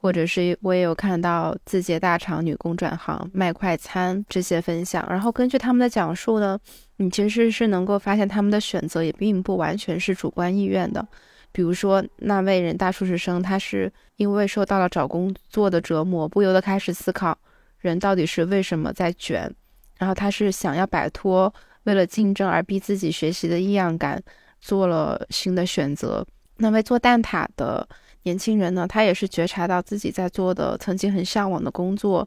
[0.00, 5.06] 或者是我也有看到字节大厂女工转行卖快餐这些分享。
[5.08, 6.58] 然后根据他们的讲述呢，
[6.96, 11.06] 你其实是能够发现他们的选择也并不完全是主观意愿的。
[11.52, 17.36] 比如说那位人大硕士生，他是因为受到了找工作的折磨，不由得开始思考
[17.78, 19.54] 人到底是为什么在卷，
[19.98, 21.52] 然后他是想要摆脱。
[21.84, 24.22] 为了竞争而逼自己学习的异样感，
[24.60, 26.26] 做了新的选择。
[26.58, 27.86] 那位做蛋挞的
[28.22, 28.86] 年轻人呢？
[28.86, 32.26] 他也是觉察到自己在做的曾经很向往的工作，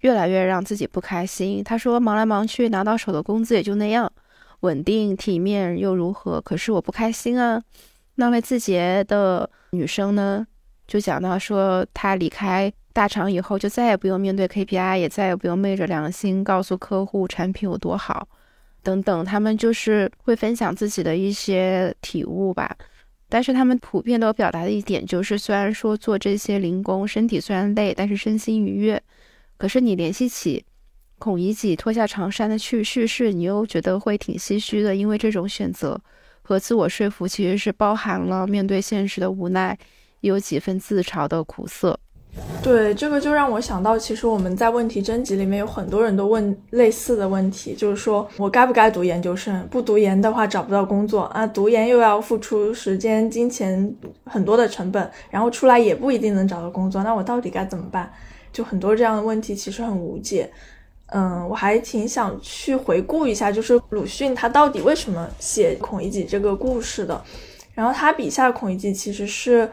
[0.00, 1.64] 越来越让自己不开心。
[1.64, 4.12] 他说：“忙来忙去，拿到手的工资也就那样，
[4.60, 6.40] 稳定体面又如何？
[6.40, 7.62] 可是我不开心啊。”
[8.16, 10.46] 那位字节的女生呢，
[10.86, 18.28] 就讲到说，她离开大厂以后，就再也不用面对 KPI，也再也不用昧着良心告诉客户产品有多好。
[18.82, 22.76] 等等，他们就是会分享自己的一些体悟吧，
[23.28, 29.02] 但是他们普遍都表达的一点就是，虽然说做这些零工，身体虽然累，但是身心愉悦。
[29.56, 30.64] 可是你联系起
[31.18, 36.00] 孔乙己脱下长衫的去叙事，你又觉得会挺唏嘘的，因为这种选择
[36.42, 39.78] 和自我说服其实是包含了面对现实的无奈，
[40.20, 41.98] 有几分自嘲的苦涩。
[42.62, 49.66] 对，这个就让我想到，其实我们在问题征集里面有很多人都问类似的问题，就是说我该不该读研究生？
[49.68, 58.10] 不读研的话找不到工作啊，读研又要付出时间、金钱很多的成本，然后出来也不一定能找到工作，那我到底该怎么办？
[58.52, 60.48] 就很多这样的问题，其实很无解。
[61.06, 67.20] 嗯，我还挺想去回顾一下，就是鲁迅他到底为什么写孔乙己这个故事的？
[67.74, 69.68] 然后他笔下孔乙己其实是。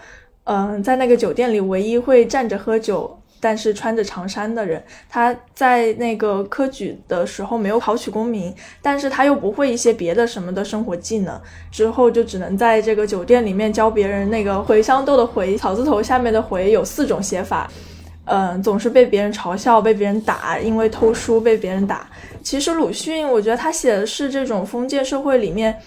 [0.51, 11.39] 嗯，在那个酒店里，唯一会站着喝酒，但是穿着长衫的人，他在那个科举的时候没有考取功名，但是他又不会一些别的什么的生活技能，
[11.71, 17.69] 之后就只能在这个酒店里面教别人那个茴香豆的茴草字头下面的茴有四种写法，
[18.25, 22.09] 嗯，总是被别人嘲笑，被别人打，因为偷书被别人打。
[22.41, 25.77] 其实鲁迅，我觉得他写的是这种封建社会里面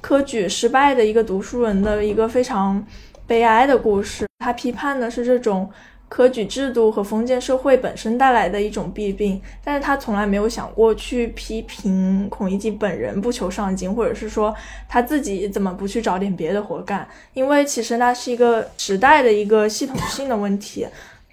[0.00, 2.80] 科举失败的一个读书人的一个非常。
[3.26, 5.70] 悲哀的故事，他批判的是这种
[6.08, 14.54] 科举制度和封建社会本身带来的一种弊病，但是他从来没有想过去批评孔乙己本人不求上进，或者是说
[14.88, 20.86] 他自己怎么不去找点别的活干，因为其实那是一个时代的一个系统性的问题。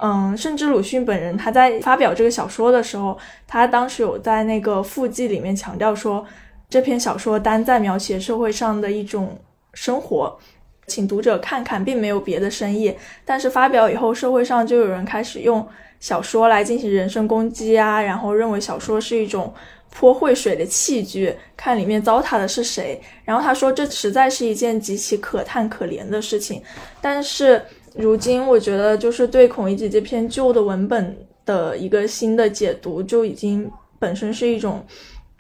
[0.04, 3.16] 嗯，甚至鲁迅本人他在发表这个小说的时候，
[3.46, 6.26] 他当时有在那个附记里面强调说，
[6.68, 9.38] 这篇小说单在描写社会上的一种
[9.74, 10.40] 生活。
[10.88, 12.94] 请读者看看，并没有别的深意。
[13.24, 15.66] 但是发表以后，社会上就有人开始用
[16.00, 19.54] 小说来进行人身攻击啊，然后认为小说是一种
[19.90, 23.00] 泼秽水的器具，看里面糟蹋的是谁。
[23.24, 26.62] 然后他说，这实在是一件极其可叹可怜的事情。
[27.00, 27.62] 但是
[27.96, 34.86] 如今，我觉得就是对孔乙己这篇旧的文本的一个新的解读，就已经本身是一种。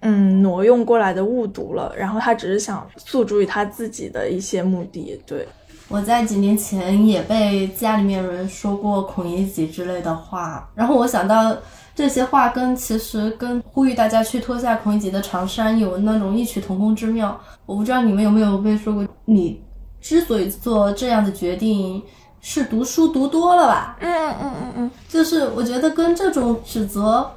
[0.02, 5.22] 嗯，挪用过来的误读了，然后他只是想诉诸于他自己的一些目的。
[5.28, 5.48] 对，
[5.88, 11.56] 我在几年前也被家里面人说过孔乙己之类的话，然后我想到
[11.94, 17.40] 这些话跟其实跟呼吁大家去脱下孔乙己的长衫有那种异曲同工之妙。
[17.68, 19.62] 我不知道你们有没有被说过，你
[20.00, 22.02] 之所以做这样的决定，
[22.42, 23.98] 是读书读多了吧？
[24.00, 27.30] 嗯嗯嗯嗯嗯，就是我觉得跟这种指责。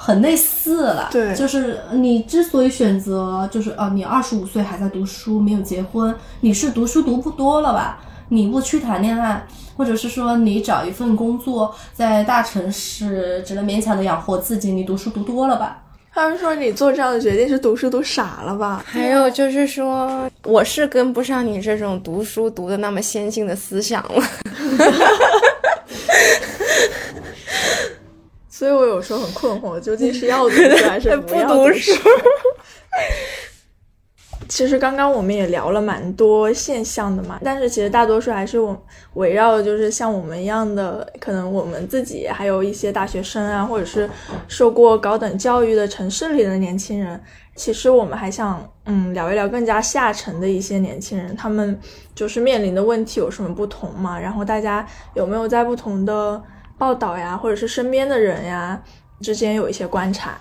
[0.00, 7.98] 很类似了，对，就是你之所以选择，就是啊，你二十五岁还在读书，没有结婚，你是读书读不多了吧？
[8.28, 9.44] 你不去谈恋爱，
[9.76, 15.82] 或者是说你找一份工作，在大城市只能勉强的养活自己，你读书读多了吧？
[16.14, 18.84] 他们说你做这样的决定是读书读傻了吧？
[18.86, 24.22] 还有就是说，我是跟不上你这种读书读的那么先进的思想了。
[28.68, 31.90] 所以我有时候很困惑，究竟是要读书还是 不要读书？
[34.46, 38.78] 其实刚刚我们也聊了蛮多现象的嘛，但是其实大多数还是我
[39.14, 44.06] 围绕就是像我们一样的，可能我们自己还有一些大学生啊，或者是
[44.48, 47.18] 受过高等教育的城市里的年轻人。
[47.56, 51.80] 其实我们还想嗯聊一聊更加下沉的一些年轻人，他们
[52.14, 54.20] 就是面临的问题有什么不同嘛？
[54.20, 56.42] 然后大家有没有在不同的。
[56.78, 58.80] 报道呀，或者是身边的人呀
[59.20, 60.40] 之间有一些观察。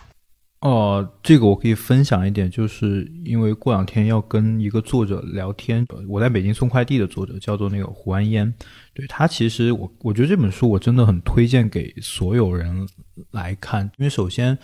[0.62, 8.52] 哦，这个我可以分享一点，就是因为过两天要跟一个作者聊天，我在北京送快递的作者叫做那个胡安烟，
[8.94, 12.88] 对他其实我我觉得这本书我真的很推荐给所有人
[13.30, 14.58] 来看，因为首先，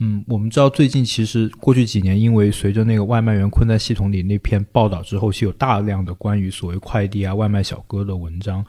[0.00, 8.64] 嗯，我们知道最近其实过去几年，因为随着那个外卖员困在系统里那篇报道之后，是有大量的关于所谓快递啊、外卖小哥的文章。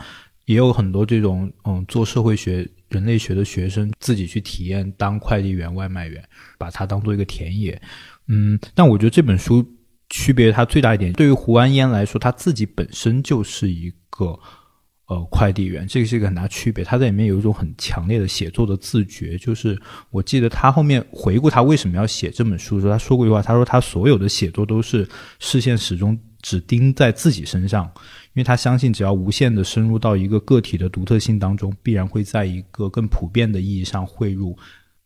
[0.48, 6.24] 也有很多这种嗯，做社会学、人类学的学生自己去体验当快递员、外卖员，
[6.58, 7.80] 把它当做一个田野。
[8.28, 9.66] 嗯，但我觉得这本书
[10.10, 14.40] 区别它最大一点，对于胡安烟来说，他自己本身就是一个
[15.08, 16.82] 呃快递员，这个是一个很大区别。
[16.82, 19.78] 他在里面有一种很强烈的写作的自觉，就是
[20.12, 25.06] 我记得他后面回顾他为什么要写这本书的时候，他说过一句话，他说他所有的写作都是
[25.40, 27.92] 视线始终只盯在自己身上。
[28.38, 34.56] 因为他相信，只要无限的深入到一个个体的独特性当中，必然会在一个更普遍的意义上汇入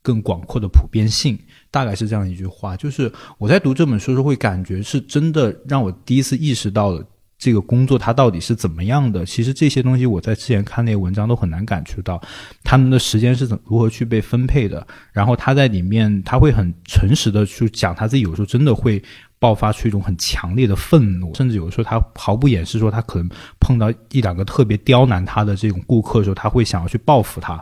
[0.01, 1.39] 更广阔的普遍性。
[1.71, 2.75] 大概是这样一句话。
[2.75, 7.01] 就是我在读这本书时，会感觉是真的让我第一次意识到了
[7.41, 9.25] 这个工作它到底是怎么样的。
[9.25, 12.21] 其实这些东西我在之前看那些文章都很难感触到，
[12.63, 14.85] 他们的时间是怎如何去被分配的。
[15.11, 19.03] 然后他在里面他会很诚实的去讲他自己，有时候真的会。
[19.41, 23.27] 爆发出一种很强烈的愤怒，甚至有时候他毫不掩饰说，他可能
[23.59, 27.59] 碰到一两个特别刁难他的这种顾客的时候，他会想要去报复他，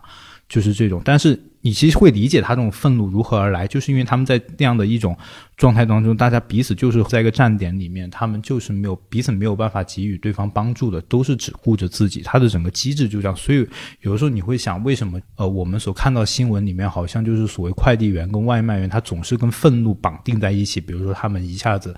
[0.49, 1.01] 就是这种。
[1.05, 5.17] 但是你其实会理解他这种愤怒如何而来，就是因为他们在那样的一种
[5.57, 12.21] 状态当中，大家彼此就是在一个站点里面，他们就是没有彼此没有办法给予对方帮助的，都是只顾着自己。
[12.21, 13.67] 他的整个机制就这样，所以
[14.01, 21.93] 有的时候你会想，为什么呃我们所看到新闻里面好像就是所谓快递员跟外卖员，他总是跟愤怒绑定在一起，比如说他们一下子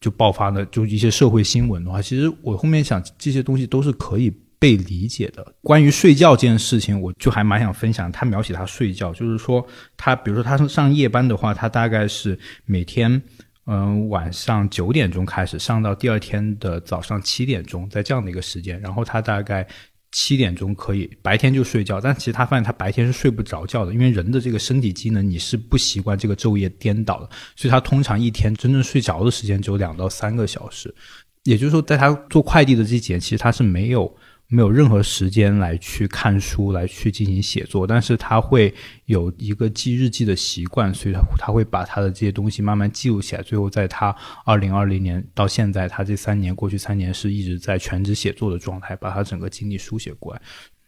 [0.00, 4.32] 就爆发了，就一些社会新闻的话，其实我后面想这些东西都是可以。
[4.64, 8.10] 被理解的关于睡觉这件事情，我就还蛮想分享。
[8.10, 9.62] 他描写他睡觉，就是说
[9.94, 13.22] 他，比如说他上夜班的话，他大概是每天，
[13.66, 19.68] 嗯，晚上九点钟开始上到第二天的早上七点钟，在这样的一个时间，然后他大概
[20.12, 30.94] 七点钟可以白天就睡觉，但其实他发现他白天是睡不着觉的，因为人的这个身体机能你是不习惯这个昼夜颠倒的，所以他通常一天真正睡着的时间只有两到三个小时。
[31.42, 34.10] 也就是说，在他做快递的这几年，其实他是没有。
[34.54, 38.72] 没有任何时间来去看书，来去进行写作，但是他会
[39.06, 43.42] 有一个记日记的习惯，所以他他会把他的这些东西慢慢记录起来。
[43.42, 50.40] 最后，在他二零二零年到现在，他这三年过去三年是一直在全职写作的状态，把他整个经历书写过来。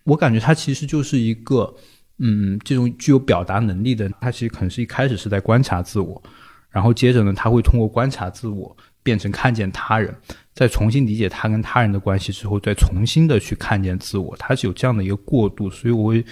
[0.05, 1.75] 我感觉他其实就是一个，
[2.19, 4.09] 嗯，这种具有表达能力的。
[4.21, 6.23] 他其实可能是一开始是在观察自我，
[6.71, 10.14] 然后接着呢，他会通过观察自我变成看见他人。
[10.57, 16.25] 在重新理解他跟他人的关系之后，再重新的去看见自我，他是有这样的一个过渡，所以我会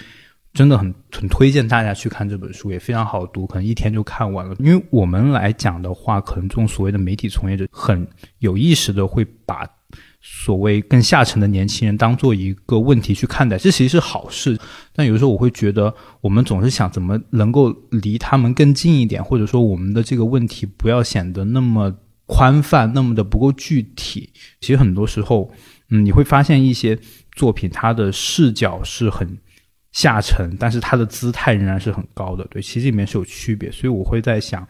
[0.51, 4.55] 真的很很推荐大家去看这本书，也非常好读，可能一天就看完了。
[4.57, 8.07] 因为我们来讲的话，可能这种所谓的媒体从业者很
[8.39, 9.63] 有意识的会把
[10.21, 14.57] 所谓更下沉的年轻人当做一个问题去看待，这其实是好事。
[14.91, 21.95] 但有时候我会觉得，我们总是想怎么能够离他们更近一点，或者说我们的这个问题不要显得那么。
[22.27, 25.51] 宽泛那么的不够具体，其实很多时候，
[25.89, 26.97] 嗯，你会发现一些
[27.33, 29.37] 作品，它的视角是很
[29.91, 32.43] 下沉，但是它的姿态仍然是很高的。
[32.45, 33.71] 对，其实里面是有区别。
[33.71, 34.67] 所以我会在想，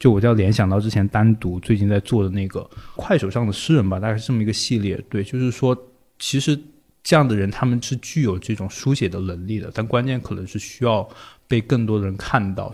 [0.00, 5.00] 就我就要联想到之前单独最近在做的那个快手上的诗人吧，大概是这么一个系列。
[5.08, 5.76] 对，就是说，
[6.18, 6.58] 其实
[7.04, 11.08] 这样的人他们是具有这种书写的能力的，但关键可能是需要
[11.46, 12.72] 被更多的人看到。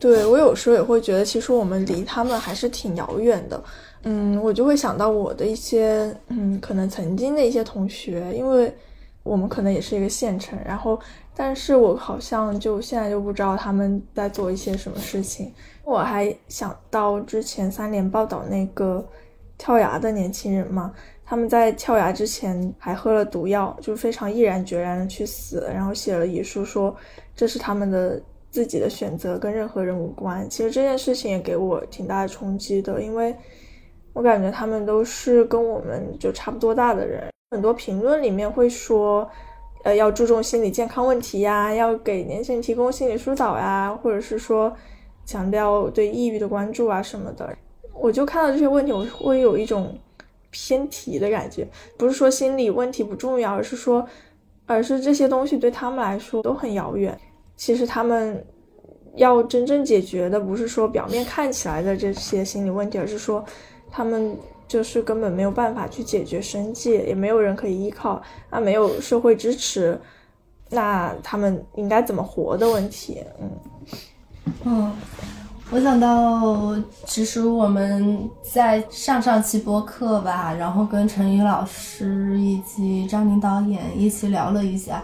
[0.00, 3.62] 对我有时候也会觉得，其实我们离他们还是挺遥远的。
[4.04, 8.74] 嗯，我就会想到我的一些，嗯，可能曾经的一些同学，因为
[9.22, 10.98] 我们可能也是一个县城，然后，
[11.36, 15.52] 但是我好像就现在就不知道他们在做一些什么事情。
[15.84, 19.06] 我还想到之前三联报道那个
[19.58, 20.94] 跳崖的年轻人嘛，
[21.26, 26.96] 他们在跳崖之前还喝了毒药，就非常毅然决然的去死，然后写了遗书说
[27.36, 28.18] 这是他们的。
[28.50, 30.48] 自己的选择跟任何人无关。
[30.50, 33.34] 其实这件事情也给我挺大的冲击的，因为
[34.12, 37.28] 我感觉他们都是跟我们就差不多大的人。
[37.52, 39.28] 很多评论里面会说，
[39.84, 44.72] 呃，要注重心理健康问题呀，要给年轻人提供心理疏导呀，或者是说
[45.24, 47.56] 强调对抑郁的关注啊什么的。
[47.92, 49.98] 我就看到这些问题，我会有一种
[50.50, 51.66] 偏题的感觉。
[51.96, 54.06] 不是说心理问题不重要，而是说，
[54.66, 57.18] 而是这些东西对他们来说都很遥远。
[57.60, 58.42] 其实他们
[59.16, 63.44] 要真正解决的，不是说表面看起来的这些心理问题，而是说
[63.90, 64.34] 他们
[64.66, 70.00] 就是根本没有办法去解决生计，也没有人可以依靠，啊，没有社会支持，
[70.70, 73.22] 那他们应该怎么活的问题。
[73.42, 73.50] 嗯
[74.64, 74.92] 嗯，
[75.70, 85.02] 我想到，其实我们在上上期播客吧，然后跟陈宇老师以及张宁导演一起聊了一下。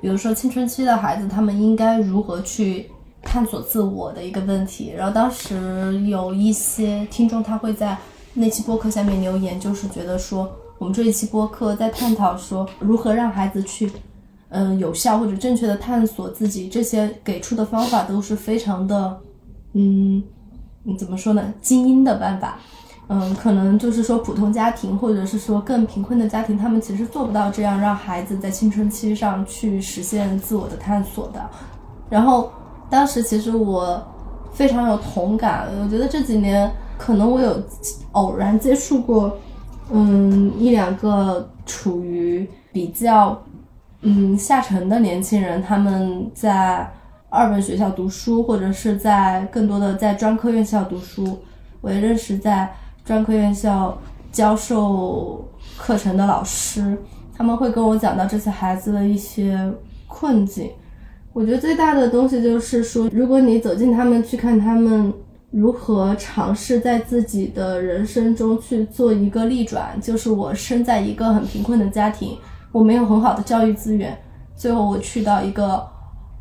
[0.00, 2.90] 比如说青春期的孩子，他们应该如何去
[3.22, 4.92] 探索自我的一个问题。
[4.96, 7.96] 然后当时有一些听众他会在
[8.34, 13.90] 那期播客下面留言，就是觉得说我们这一期播客在探讨说如何让孩子去，
[14.50, 19.20] 嗯，有效或者正确的探索自己，这些给出的方法都是非常的，
[19.72, 20.22] 嗯，
[20.98, 22.58] 怎么说呢，精英的办法。
[23.08, 31.40] 嗯，可能就是说普通家庭，或者是说更贫困的家庭，他们其实做不到这样让孩子在青春期上去实现自我的探索的。
[32.10, 32.50] 然后
[32.90, 34.04] 当时其实我
[34.52, 37.62] 非常有同感，我觉得这几年可能我有
[38.10, 39.38] 偶然接触过，
[39.92, 43.40] 嗯，一两个处于比较
[44.00, 46.90] 嗯下沉的年轻人，他们在
[47.28, 51.38] 二本学校读书，或者是在更多的在专科院校读书，
[51.80, 52.68] 我也认识在。
[53.06, 53.96] 专科院校
[54.32, 55.48] 教授
[55.78, 56.98] 课程的老师，
[57.32, 59.56] 他们会跟我讲到这些孩子的一些
[60.08, 60.68] 困境。
[61.32, 65.12] 我觉得最大的东西就是说，如果你走进他们去看他们
[65.52, 72.36] 如何尝试在自己的人生中去做一个逆转，就是我生在一个很贫困的家庭，
[72.72, 74.18] 我没有很好的教育资源，
[74.56, 75.86] 最后我去到一个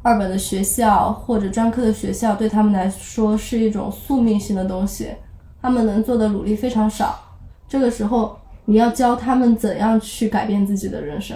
[0.02, 5.10] 二本的学校或者专科的学校对他们来说是一种宿命性的东西，
[5.66, 7.20] 他们能做的努力非常少。
[7.68, 11.36] 这个时候，你要教他们怎样去改变自己的人生。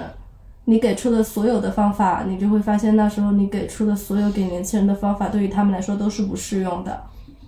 [0.65, 7.01] 你给出的所有的方法，你就会发现那时候你给出的所有给年轻人的方法，对于他们来说都是不适用的。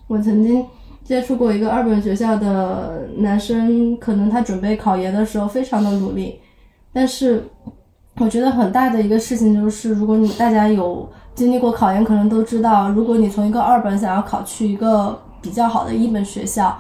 [0.08, 0.66] 我曾经
[1.04, 6.40] 接触过一个二本学校的男生，可能他准备考研的时候非常的努力，
[6.92, 7.44] 但是
[8.16, 16.78] 我觉得很大的一个事情就是，如果你大家有经历过考研，可能都知道，如果你从一个二本想要考去一个比较好的一本学校，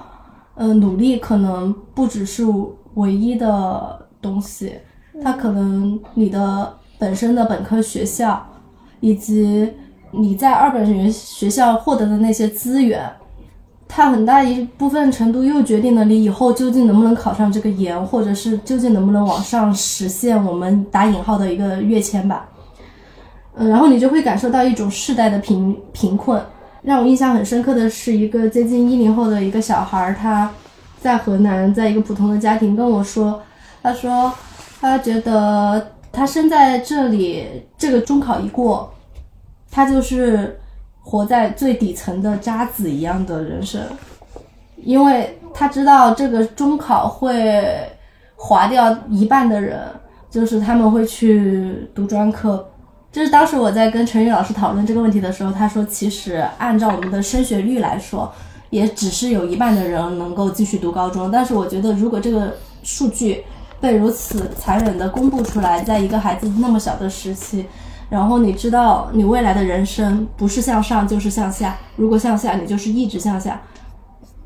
[0.55, 2.45] 嗯，努力可能不只是
[2.93, 4.73] 唯一的东西。
[5.23, 8.45] 它可能你的本身的本科学校，
[8.99, 9.71] 以及
[10.11, 13.11] 你在二本学学校获得的那些资源，
[13.87, 22.47] 它很大一部分程度又决定了你以后究竟能不能考上这个研，或者是究竟能不能往上实现我们打引号的一个跃迁吧。
[23.55, 26.41] 嗯，然后你就会感受到一种世代的贫贫困。
[26.81, 30.51] 让我印象很深刻的是一个接近一零后的一个小孩，他
[30.99, 33.41] 在河南，在一个普通的家庭跟我说，
[33.81, 34.31] 他说。
[34.81, 37.45] 他觉得他生在这里，
[37.77, 38.91] 这个中考一过，
[39.69, 40.59] 他就是
[40.99, 43.79] 活在最底层的渣子一样的人生，
[44.77, 47.63] 因为他知道这个中考会
[48.35, 49.79] 划掉一半的人，
[50.31, 52.67] 就是他们会去读专科。
[53.11, 58.31] 就是当时我在跟陈宇老师讨论这个问题的时候，他说，其实按照我们的升学率来说，
[58.69, 61.29] 也只是有一半的人能够继续读高中。
[61.29, 63.43] 但是我觉得，如果这个数据，
[63.81, 67.65] 被如此残忍的公布出来，在一个孩子那么小的时期，
[68.09, 73.59] 然后你知道你未来的人生不是向上就是向下，如果向下，你就是一直向下。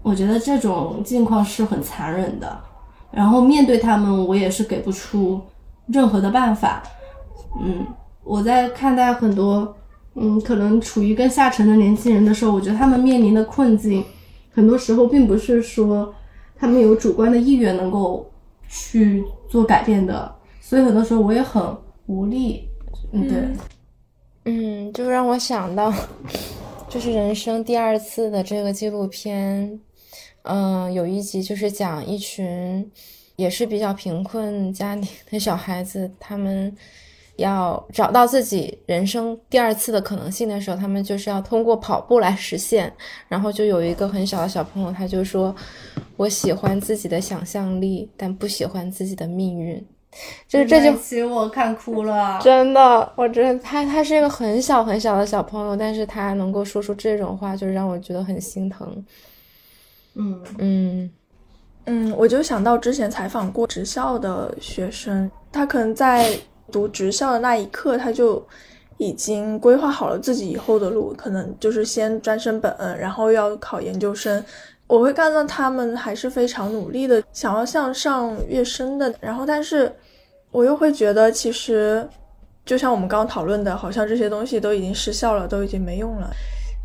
[0.02, 2.60] 我觉得这种境况是很残忍的，
[3.12, 5.42] 然后面对他们，我也是给不出
[5.88, 6.82] 任何的办法。
[7.62, 7.86] 嗯，
[8.26, 9.74] 我在看待很多
[10.16, 14.04] 嗯可能处于更下沉的年轻人的时候，我觉得他们面临的困境，
[14.52, 16.14] 很多时候并不是说
[16.58, 18.30] 他们有主观的意愿能够。
[18.68, 21.64] 去做改变的，所以很多时候我也很
[22.08, 22.68] 无力。
[23.14, 23.48] 嗯，对，
[24.46, 25.94] 嗯，就让我想到，
[26.90, 29.80] 就是人生第二次的这个纪录片，
[30.42, 32.92] 嗯，有一集就是讲一群
[33.36, 36.76] 也是比较贫困家庭的小孩子，他们。
[37.38, 42.92] 要找到自己人生第二次的可能性的时候，他们就是要通过跑步来实现。
[43.28, 45.54] 然后就有一个很小的小朋友，他就说
[46.16, 49.86] ：“我喜欢自己的想象力，但不喜欢自己的命运。”
[50.48, 52.40] 就是这就请我看哭了。
[52.42, 59.06] 真的，我觉得他他是一个很小很小的小朋友，但是他能够说出这种话，就是让我觉得很心疼。
[60.14, 61.12] 嗯嗯
[61.88, 66.34] 嗯，我就想到之前采访过职校的学生，他可能在。
[66.72, 68.46] 读职校的那一刻，他就
[68.98, 74.44] 已经规划好了自己以后的路，可能就是先专升本，然后要考研究生。
[74.88, 79.14] 我会看到他们还是非常努力的，想要向上跃升的。
[79.20, 79.92] 然后，但是
[80.52, 82.08] 我又会觉得，其实
[82.64, 86.30] 就像我们刚刚讨论的，好像这些东西都已经失效了，都已经没用了。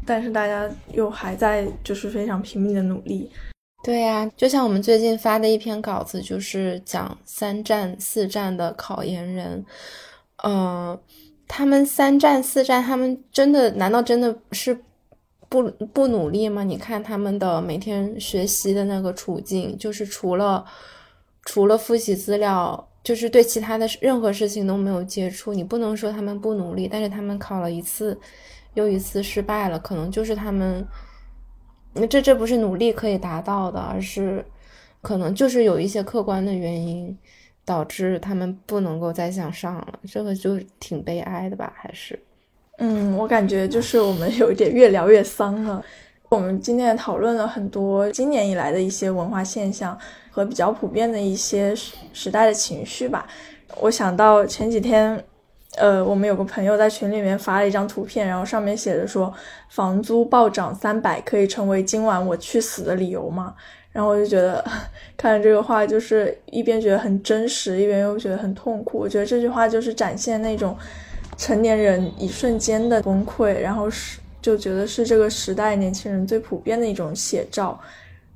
[0.07, 3.31] 但是大家又还在就是非常拼命的努力。
[3.83, 9.65] 对呀，就像我们最近发的一篇稿子，就是讲三战四战的考研人，
[10.45, 11.01] 嗯，
[11.49, 14.79] 他们三战四战，他们真的难道真的是
[15.49, 15.63] 不
[15.95, 16.63] 不努力吗？
[16.63, 20.63] 你看他们的每天学习的那个处境，就是除了
[21.47, 25.55] 除了复习资料，就是对其他的任何事情都没有接触。
[25.55, 28.21] 你不能说他们不努力，但是他们考了一次
[28.75, 30.87] 又一次失败了，可能就是他们。
[31.93, 34.45] 那这这不是努力可以达到的，而是
[35.03, 37.19] 可能就是有一些客观的原因
[37.65, 41.73] 导致他们不能够再向上了，这个就挺悲哀的吧？
[41.77, 42.19] 还是，
[42.79, 45.85] 嗯，我感觉就是我们有一点越聊越丧了。
[46.29, 49.99] 我们今天讨论了很多今年以来的一些文化现象
[50.31, 53.27] 和比较普遍的一些时时代的情绪吧。
[53.81, 55.23] 我想到前几天。
[55.77, 59.33] 呃，我们有个朋友在群里面发了一张图片，然后上面写着说，
[59.69, 63.55] 房租暴涨三百可以成为今晚我去死的理由吗？
[63.93, 64.65] 然后我就觉得，
[65.17, 68.99] 看着这个话，就是一边觉得很真实，一边又觉得很痛苦。
[68.99, 70.77] 我觉得这句话就是展现那种
[71.37, 77.81] 成年人一瞬间的崩溃，然后是就觉得是这个时代年轻人最普遍的一种写照。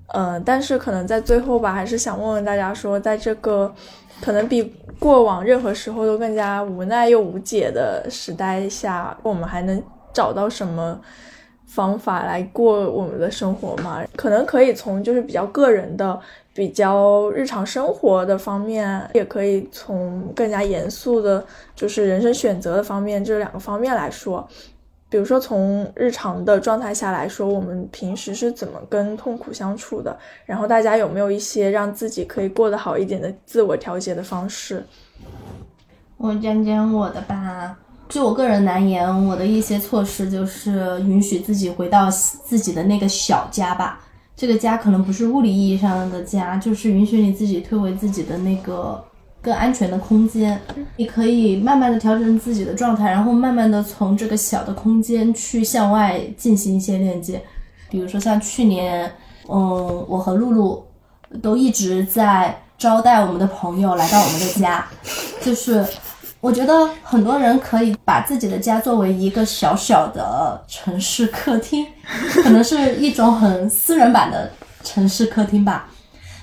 [0.09, 3.75] 呃，但是可能在最后吧，还是想问问大家说，在这个。
[4.21, 11.01] 可能比过往任何时候都更加无奈又无解的时代下，我们还能找到什么
[11.67, 16.19] 方法来过我们的生活嘛，可能可以从就是比较个人的、
[16.55, 21.45] 比较日常生活的方面，也可以从更加严肃的，
[21.75, 24.47] 就是人生选择的方面，这两个方面来说。
[25.15, 30.19] 比如说从日常的状态下来说，我们平时是怎么跟痛苦相处的？
[30.45, 34.85] 然后大家有没有一些让自己可以过得好一点的自我调节的方式？
[36.17, 37.79] 我讲讲我的吧。
[38.09, 44.01] 就我个人难言，我的一些措施就是允许自己回到自己的那个小家吧。
[44.35, 49.01] 这个家可能不是物理意义上的家，就是允许你自己退回自己的那个
[49.45, 50.59] 更安全的空间。
[50.97, 57.41] 你可以慢慢的调整自己的状态，然后慢慢的从这个小的空间去向外进行一些链接。
[57.91, 59.05] 比如说像去年，
[59.49, 60.85] 嗯，我和露露
[61.43, 64.87] 都一直在招待我们的朋友来到我们的家，
[65.43, 65.85] 就是。
[66.41, 71.87] 我觉得很多人可以把自己的家作为一个小小的城市客厅，
[72.43, 74.51] 可能是一种很私人版的
[74.83, 75.89] 城市客厅吧。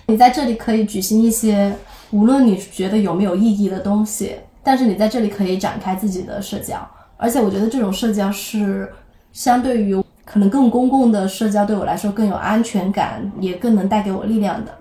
[0.08, 1.72] 你在这里可以举行一些
[2.12, 6.76] 无论你觉得有没有意义的东西，但是你在这里可以展开自己的社交，
[7.18, 8.92] 而且我觉得这种社交是
[9.34, 14.72] 相对于可能更公共的社交对我来说更有安全感，也更能带给我力量的。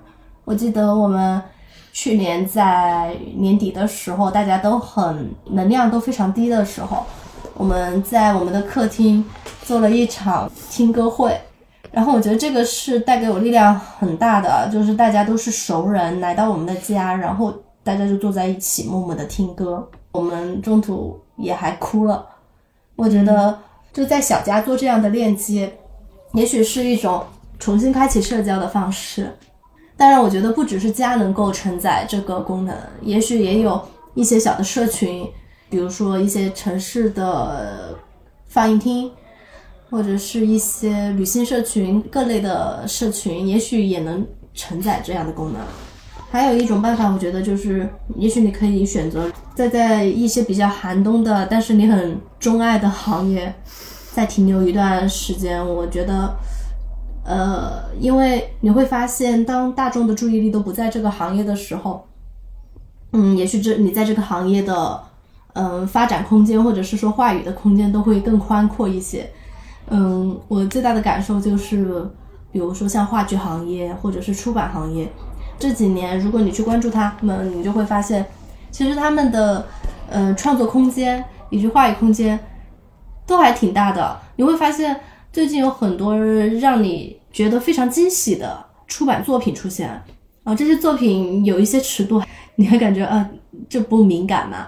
[0.44, 1.42] 我记得我们。
[1.92, 7.04] 去年在年底的时候，大家都很能量都非常低的时候，
[7.54, 9.24] 我们在我们的客厅
[9.64, 11.36] 做了一场听歌会，
[11.92, 22.24] 然后我觉得这个是带给我力量很大的，就是大家都是熟人来到我们的家，然后大家就坐在一起默默的听歌，我们中途也还哭了。
[22.96, 23.58] 我觉得
[23.92, 25.72] 就在小家做这样的链接，
[26.34, 27.24] 也许是一种
[27.58, 29.34] 重新开启社交的方式。
[29.96, 33.80] 当然，我觉得不只是家能够承载这个功能，也许也有
[34.14, 35.28] 一些小的社群，
[35.68, 37.98] 比如说一些城市的
[38.46, 39.10] 放映厅，
[39.90, 44.24] 或者是一些女性社群、各类的社群，也许也能
[44.54, 45.60] 承载这样的功能。
[46.30, 53.52] 还有一种办法，我觉得就是，也许你可以选择再在一些比较寒冬的，但是你很钟爱的行业
[54.12, 55.66] 再停留一段时间。
[55.66, 56.34] 我觉得。
[57.22, 62.08] 呃，因为你会发现，当大众的注意力都不在这个行业的时候，
[63.12, 65.00] 嗯，也许这你在这个行业的
[65.52, 69.30] 嗯发展空间，或者是说话语的空间都会更宽阔一些。
[69.90, 72.08] 嗯，我最大的感受就是，
[72.50, 75.10] 比如说像话剧行业或者是出版行业，
[75.58, 78.24] 这几年如果你去关注他们，你就会发现，
[78.70, 79.66] 其实他们的
[80.08, 82.38] 呃创作空间以及话语空间
[83.26, 84.18] 都还挺大的。
[84.36, 84.98] 你会发现。
[85.32, 86.18] 最近有很多
[86.58, 89.88] 让你觉得非常惊喜的出版作品出现
[90.42, 92.20] 啊，这些作品有一些尺度，
[92.56, 93.30] 你会感觉啊，
[93.68, 94.66] 这不敏感吗？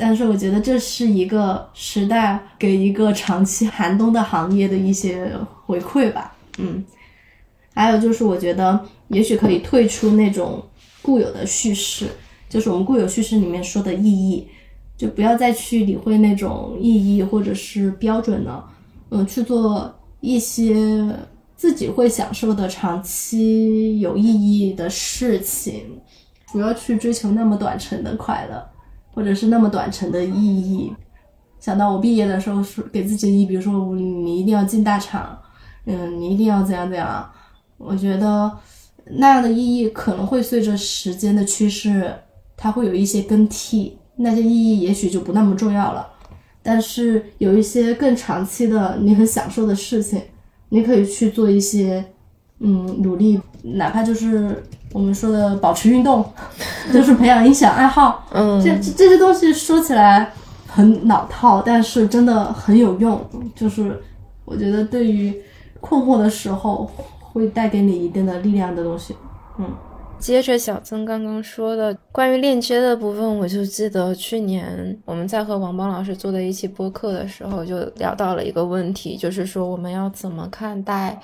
[0.00, 5.30] 但是我觉得这是一个时代给一个长期寒冬的行业的一些
[5.66, 6.34] 回馈吧。
[6.58, 6.82] 嗯，
[7.74, 10.60] 还有就是我觉得也许可以退出那种
[11.02, 12.08] 固有的叙事，
[12.48, 14.48] 就是我们固有叙事里面说的意义，
[14.96, 18.64] 就不要再去理会那种意义或者是标准了，
[19.10, 19.94] 嗯，去做。
[20.22, 20.76] 一些
[21.56, 25.98] 自己会享受的长期有意义的事情，
[26.52, 28.62] 不要去追求那么短程的快乐，
[29.20, 30.90] 或者是那么短程的意义。
[31.58, 35.38] 想到我毕业的时候是给自己的意义，比如说你一定要进大厂，
[35.84, 37.30] 嗯，你一定要怎样怎样。
[37.76, 38.50] 我觉得
[39.18, 42.14] 那样的意义可能会随着时间的趋势，
[42.56, 46.08] 它会有一些更替，那些意义也许就不那么重要了。
[46.62, 50.22] 但是有一些更长期的你很享受的事情，
[50.70, 52.02] 你可以去做一些，
[52.60, 56.24] 嗯，努力，哪怕就是我们说的保持运动，
[56.92, 60.32] 就是培养一项爱好，嗯，这这些东西说起来
[60.66, 63.24] 很老套，但是真的很有用。
[63.54, 64.00] 就是
[64.44, 65.34] 我觉得对于
[65.80, 69.14] 困惑的时候，会带给你一定的力量的东西，
[69.58, 69.66] 嗯。
[70.18, 81.18] 接着小曾刚刚说的关于链接的部分，我就记得去年我们在和王邦老师做的一期播客的时候，就聊到了一个问题，就是说我们要怎么看待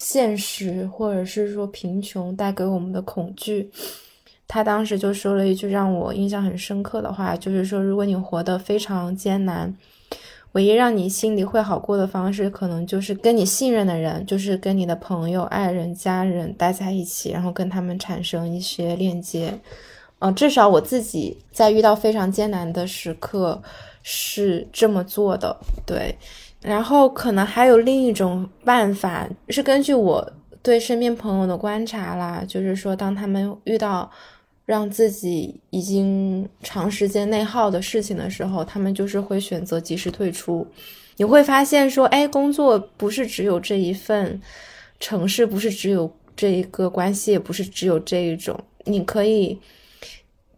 [0.00, 3.70] 现实，或者是说贫穷带给我们的恐惧。
[4.48, 9.72] 他当时就说了一句让我印象很深刻的话，就是说如果你活得非常艰难。
[10.52, 19.56] 唯一让你心里会好过的方式，可能就是跟你信任的人，就是跟你的朋友、爱人、家人待在一起，然后跟他们产生一些链接。
[20.18, 23.62] 嗯，至少我自己在遇到非常艰难的时刻
[24.02, 25.56] 是这么做的。
[25.86, 26.18] 对，
[26.62, 30.32] 然后可能还有另一种办法，是根据我
[30.62, 34.10] 对身边朋友的观察啦，就是说，当他们遇到。
[34.66, 40.64] 让自己已经长时间内耗的事情的时候，他们就是会选择及时退出。
[41.16, 44.40] 你会发现说，哎，工作不是只有这一份，
[45.00, 49.58] 城市不是只有这一个关系，也不是只有这一种，你可以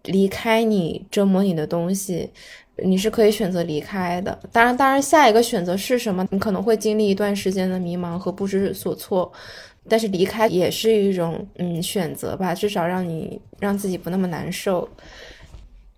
[0.05, 2.29] 离开你折磨你的东西。
[2.77, 6.27] 你是可以选择离开的，当然，当然，下一个选择是什么？
[6.31, 9.31] 你可能会经历一段时间的迷茫和不知所措，
[9.87, 14.89] 但是离开也是一种嗯选择吧，至少让你让自己不那么难受。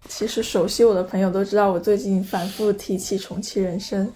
[0.08, 4.10] 其实熟悉我的朋友都知道，我最近反复提起重启人生，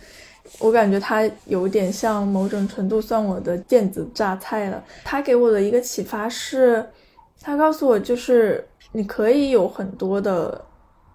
[0.59, 4.85] 我感觉他有点像某种程度算我的电子榨菜了。
[5.05, 6.85] 他给我的一个启发是，
[7.41, 10.65] 他告诉我就是你可以有很多的。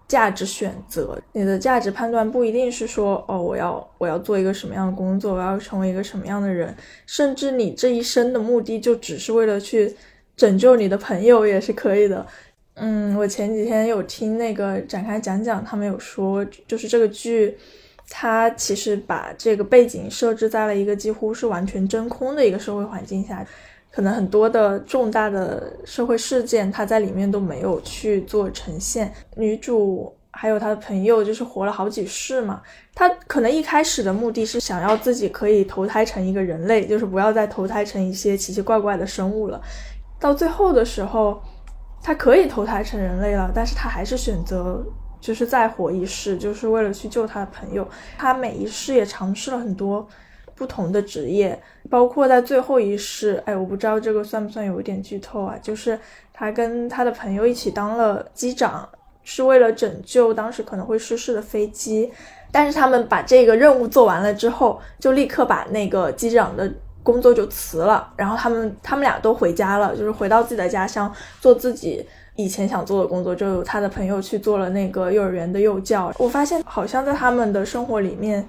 [0.06, 6.74] 价值选择，你的价值判断不一定是说，哦，我要我要做一个什么样的工作，我要成为一个什么样的人，
[7.06, 9.94] 甚至你这一生的目的就只是为了去
[10.36, 12.26] 拯救你的朋友也是可以的。
[12.74, 17.56] 嗯，我前几天有听那个展开讲讲，他们有说，就是这个剧，
[18.10, 23.46] 它其实把这个背景设置在了一个几乎是完全真空的一个社会环境下。
[23.94, 29.14] 可能很多的重大的社会事件，他在里面都没有去做呈现。
[29.36, 32.60] 女主还有她的朋友，就是活了好几世嘛。
[32.92, 39.62] 她可能一开始的目的是想要自己可以投胎成一个人类，就是不要再投胎成一些奇奇怪怪的生物了。
[40.18, 41.40] 到最后的时候，
[42.02, 44.84] 她可以投胎成人类了，但是她还是选择
[45.20, 47.88] 就是再活一世，就是为了去救她的朋友。
[48.18, 50.04] 她每一世也尝试了很多。
[50.54, 55.56] 不同的职业，包括在最后一世，哎，我不知道这个算不算有一点剧透啊？
[55.60, 55.98] 就是
[56.32, 58.88] 他跟他的朋友一起当了机长，
[59.24, 62.10] 是为了拯救当时可能会失事的飞机。
[62.52, 73.34] 但是他们把这个任务做完了之后，就立刻把那个机长的工作就辞了，然后他们他们俩都回家了，就是回到自己的家乡做自己以前想做的工作。
[73.34, 76.12] 就他的朋友去做了那个幼儿园的幼教。
[76.16, 78.46] 我发现好像在他们的生活里面。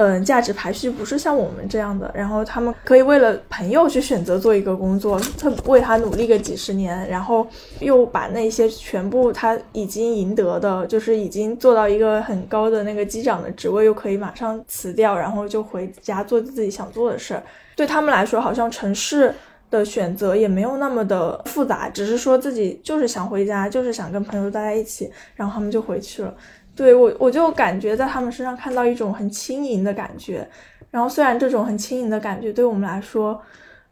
[0.00, 7.46] 嗯，价值排序不是像我们这样的，然后他们可以为了朋友去选择做一个工作，他为他努力个几十年，然后
[7.80, 17.42] 又把那些全部他已经赢得的，就是已经做到一个很高的那个机长的职位，又可以马上辞掉，然后就回家做自己想做的事儿。
[17.76, 19.34] 对他们来说，好像城市
[19.70, 26.34] 的选择也没有那么的复杂，只是说自己就是想回家，就是想跟朋友待在一起，然后他们就回去了。
[26.80, 30.48] 对我，我就感觉在他们身上看到一种很轻盈的感觉。
[30.90, 33.38] 然后，虽然这种很轻盈的感觉对我们来说，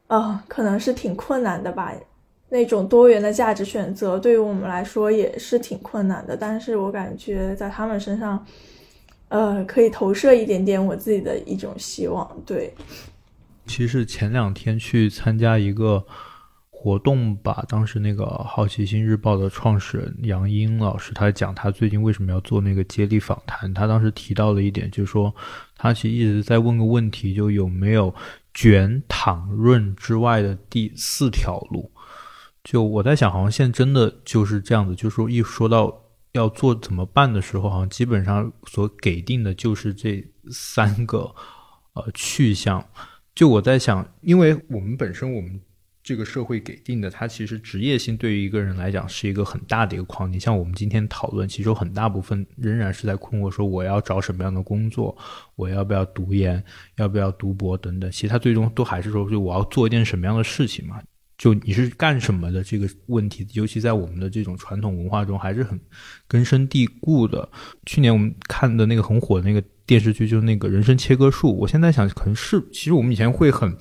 [0.07, 1.93] 呃，可能是挺困难的吧。
[2.49, 6.34] 那种多元的价值选择对于我们来说也是挺困难的。
[6.34, 8.43] 但是我感觉在他们身上，
[9.28, 12.26] 呃，可以投射一点点我自己的一种希望。
[12.47, 12.72] 对，
[13.66, 16.03] 其实前两天去参加一个。
[16.81, 23.74] 活动吧，当时那个《好奇心日报》的创始人杨英老师，他讲他最近为什么要做那个接力访谈。
[23.74, 25.35] 他当时提到了一点，就是说
[25.76, 28.14] 他其实一直在问个问题，就有没有
[28.55, 31.91] 卷、躺、润之外的第四条路。
[32.62, 35.93] 就我在想，好像现在真的就是这样子，就是说一说到
[36.31, 41.35] 要做怎么办的时候，好像基本上所给定的就是这三个
[41.95, 42.87] 呃去向。
[43.35, 45.61] 就我在想，因为我们本身我们。
[46.09, 50.33] 这个社会给定的，它其实职业性对于一个人来讲是一个很大的一个框。
[50.33, 55.15] 你像我们今天讨论，其实很大部分仍然是在困惑，说我要找什么样的工作，
[55.55, 56.65] 我要不要读研，
[56.97, 58.11] 要不要读博等等。
[58.11, 60.99] 其实他最终都还是说，就我要做一件什么样的事情嘛？
[61.37, 65.79] 就你是干什么的这个问题，尤其在我们的这种传统文化中还是很
[66.27, 67.47] 根深蒂固的。
[67.85, 71.55] 去年我们看的那个很火的那个电视剧，就是那个人生切割术。
[71.55, 73.77] 我现在想，可能是其实我们以前会很。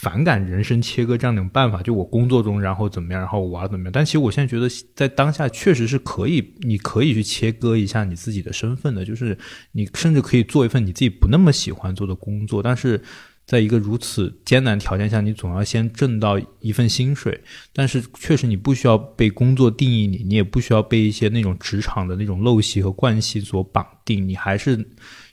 [0.00, 3.92] 反感人生切割这样一种办法，就我工作中然后怎么样，然后我要怎么样。
[3.92, 9.36] 但其实我现在觉得，在当下确实是可以，你可以去切割一下你自己的身份的，就是
[9.72, 13.02] 你甚至可以做一份你自己不那么喜欢做的工作，但是
[13.44, 17.40] 在一个如此艰难条件下，你总要先挣到一份薪水。
[17.72, 24.88] 但是确实你不需要被工作定义你，你也不需要被一些那种职场的那种陋习和惯性所绑定，你还是。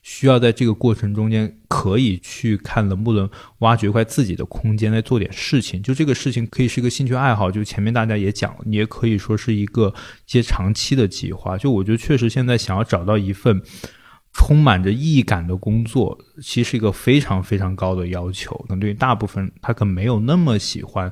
[0.08, 3.28] 需要在这个过程中间，可以去看能不能
[3.60, 5.82] 挖掘一块自己的空间，来做点事情。
[5.82, 9.92] 就这个事情可以是一个兴趣爱好，就前面大家也讲，你也可以说是一个
[10.28, 11.58] 一些长期的计划。
[11.58, 13.60] 就我觉得确实现在想要找到一份
[14.32, 18.56] 充满着意义感的工作，其实是一个非常非常高的要求。
[18.68, 21.12] 可能对于大部分他可能没有那么喜欢。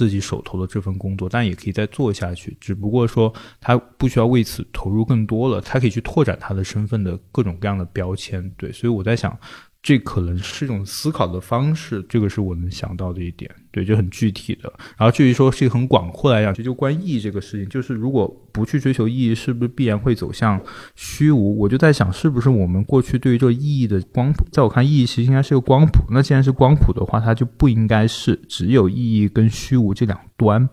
[0.00, 2.56] 自己手头的这份工作，但也可以再做下去。
[2.58, 3.30] 只不过说，
[3.60, 8.50] 他不需要为此投入更多了，他可以去拓展他的身份的各种各样的标签。
[8.56, 9.38] 对，所以我在想，
[9.82, 14.70] 这可能是一种思考的方式，这个是我能想到的一点，对，就很具体的。
[14.98, 20.60] 然后至于说是一个很广阔来讲，其实就关意义这个事情，就是如果不去追求意义，是不是必然会走向
[20.96, 21.58] 虚无？
[21.58, 26.04] 我就在想，是不是我们过去对于这个意义的光谱，在我看，意义其实应该是个光谱。
[26.10, 30.68] 那既然是光谱的话，它就不应该是只有意义跟虚无这两端。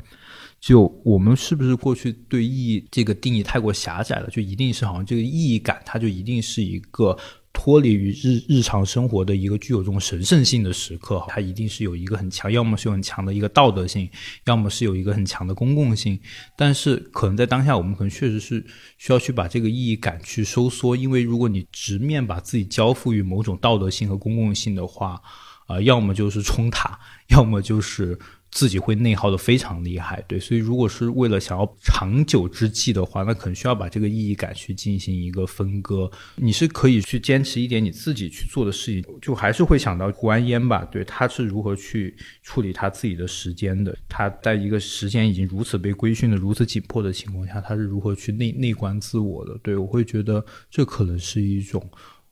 [0.60, 4.28] 就我们是不是过去对意义这个定义太过狭窄了？
[4.30, 7.18] 就一定是好像这个意义感，它就一定是一个。
[7.60, 14.08] 脱离于日日常生活的一个具有这种神圣性的时刻，它一定是有一个很强，要么是有很强的一个道德性，
[14.46, 16.18] 要么是有一个很强的公共性。
[16.56, 18.64] 但是可能在当下，我们可能确实是
[19.00, 25.20] 需要去把这个意义感去收缩，因为如果你直面把自己交付于某种道德性和公共性的话，
[25.66, 27.00] 啊，要么就是冲塔，
[27.30, 28.18] 要么就是。
[28.58, 36.10] 自己会内耗的非常厉害，对，所以如果是为了想要长久之计的话，那可能需要把这个意义感去进行一个分割。
[36.38, 43.96] 你是可以去坚持一点你自己去做的事情，就还是会想到胡安烟吧，对，他是如何去处理他自己的时间的？
[44.10, 49.56] 他在一个时间已经如此被规训的如此紧迫的情况下，他是如何去内内观自我的？
[49.62, 51.88] 对我会觉得这可能是一种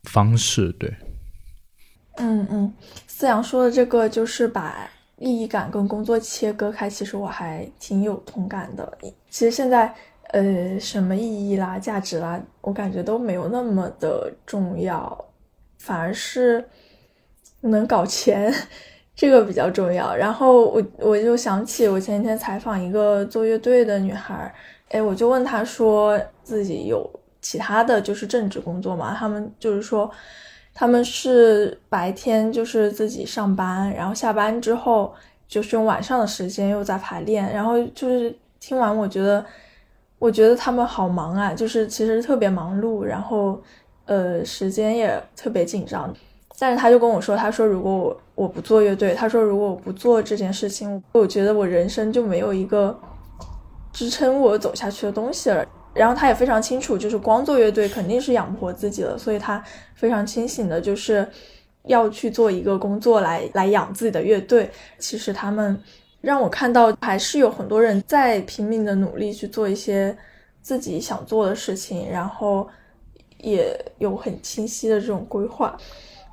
[0.06, 0.92] 方式，对。
[2.16, 2.74] 嗯嗯，
[3.06, 4.90] 思阳说的这个就是把。
[5.18, 8.98] 意义感跟工作切割开，其实我还挺有同感的。
[9.30, 9.94] 其实现在，
[10.32, 15.26] 呃，什么意义啦、价值啦，我感觉都没有那么的重要，
[15.80, 16.68] 反而是
[17.62, 18.54] 能搞钱
[19.16, 20.14] 这个比较重要。
[20.14, 24.54] 然后我我就想起我前几天采访一个做乐队的女孩，
[24.90, 27.10] 哎，我就问她说自己有
[27.42, 29.16] 其他的就是正职工作吗？
[29.18, 30.12] 他们就是说。
[30.78, 35.14] 他们是白天就是自己上班，然后下班之后
[35.48, 39.44] 就是用晚上的时间又在排练，然后就是听完我觉得，
[40.20, 43.58] 我觉得他们好忙啊，就是其实特别忙碌，然后
[44.06, 46.14] 呃时间也特别紧张。
[46.60, 52.98] 但是他就跟我说，他说如果我我不做乐队，他说如果我不做这件事情，我觉得我人生就没有一个
[53.94, 55.66] 支撑我走下去的东西了。
[55.96, 59.64] 然后他也非常清楚，就是光做乐队肯定是养不活自己了，所以他
[59.96, 61.26] 非常清醒的，就是
[61.84, 64.70] 要去做一个工作来来养自己的乐队。
[65.00, 65.82] 其实他们
[66.20, 70.16] 让我看到，还是有很多人在拼命的努力去做一些
[70.62, 72.68] 自己想做的事情，然后
[73.38, 75.78] 也有很清晰的这种规划。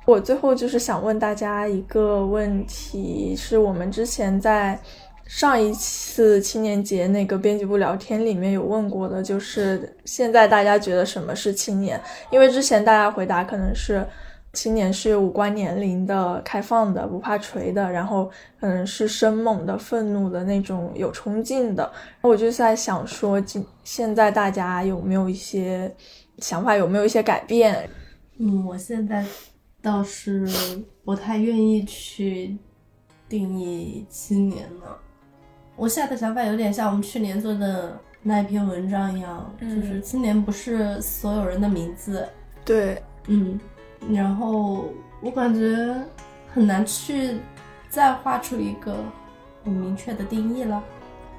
[0.05, 4.77] 我最后就是想问大家一个问题，是我们之前在。
[5.25, 11.99] 上一次青年节那个编辑部聊天里面有问过的，就是现在大家觉得什么是青年？
[12.29, 14.05] 因为之前大家回答可能是
[14.51, 21.91] 青年是无关年龄的、开放的、不怕锤的，然后可能是生猛的、愤怒的那种、有冲劲的。
[22.21, 25.91] 我就在想说，今现在大家有没有一些
[26.37, 26.75] 想法？
[26.75, 27.89] 有没有一些改变？
[28.37, 29.25] 嗯，我现在
[29.81, 30.47] 倒是
[31.03, 32.55] 不太愿意去
[33.27, 34.99] 定义青年了。
[35.75, 42.27] 我现在的想法有点像我们去年做的那一篇文章一样，就是青年不是所有人的名字。
[42.63, 43.59] 对，嗯，
[44.11, 44.85] 然后
[45.21, 45.93] 我感觉
[46.53, 47.37] 很难去
[47.89, 48.95] 再画出一个
[49.65, 50.81] 很明确的定义了。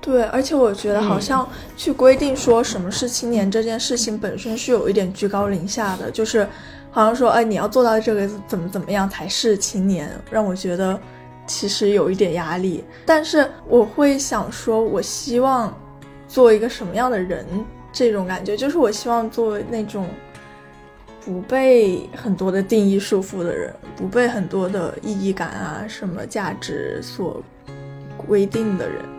[0.01, 6.47] 对，而且我觉得好像去规定说什么是青年这件事情本身是有一点居高临下的，就是
[6.91, 11.01] 好像说，哎，你要做到这个怎么怎么样才是青年，让我觉得。
[11.47, 15.77] 其实有一点压力，但是我会想说，我希望
[16.27, 17.47] 做一个什么样的人？
[17.93, 20.09] 这种感觉就是我希望做那种
[21.25, 27.41] 不被很多的定义束缚的人，不被很多的意义感啊、什么价值所
[28.17, 29.14] 规定的人。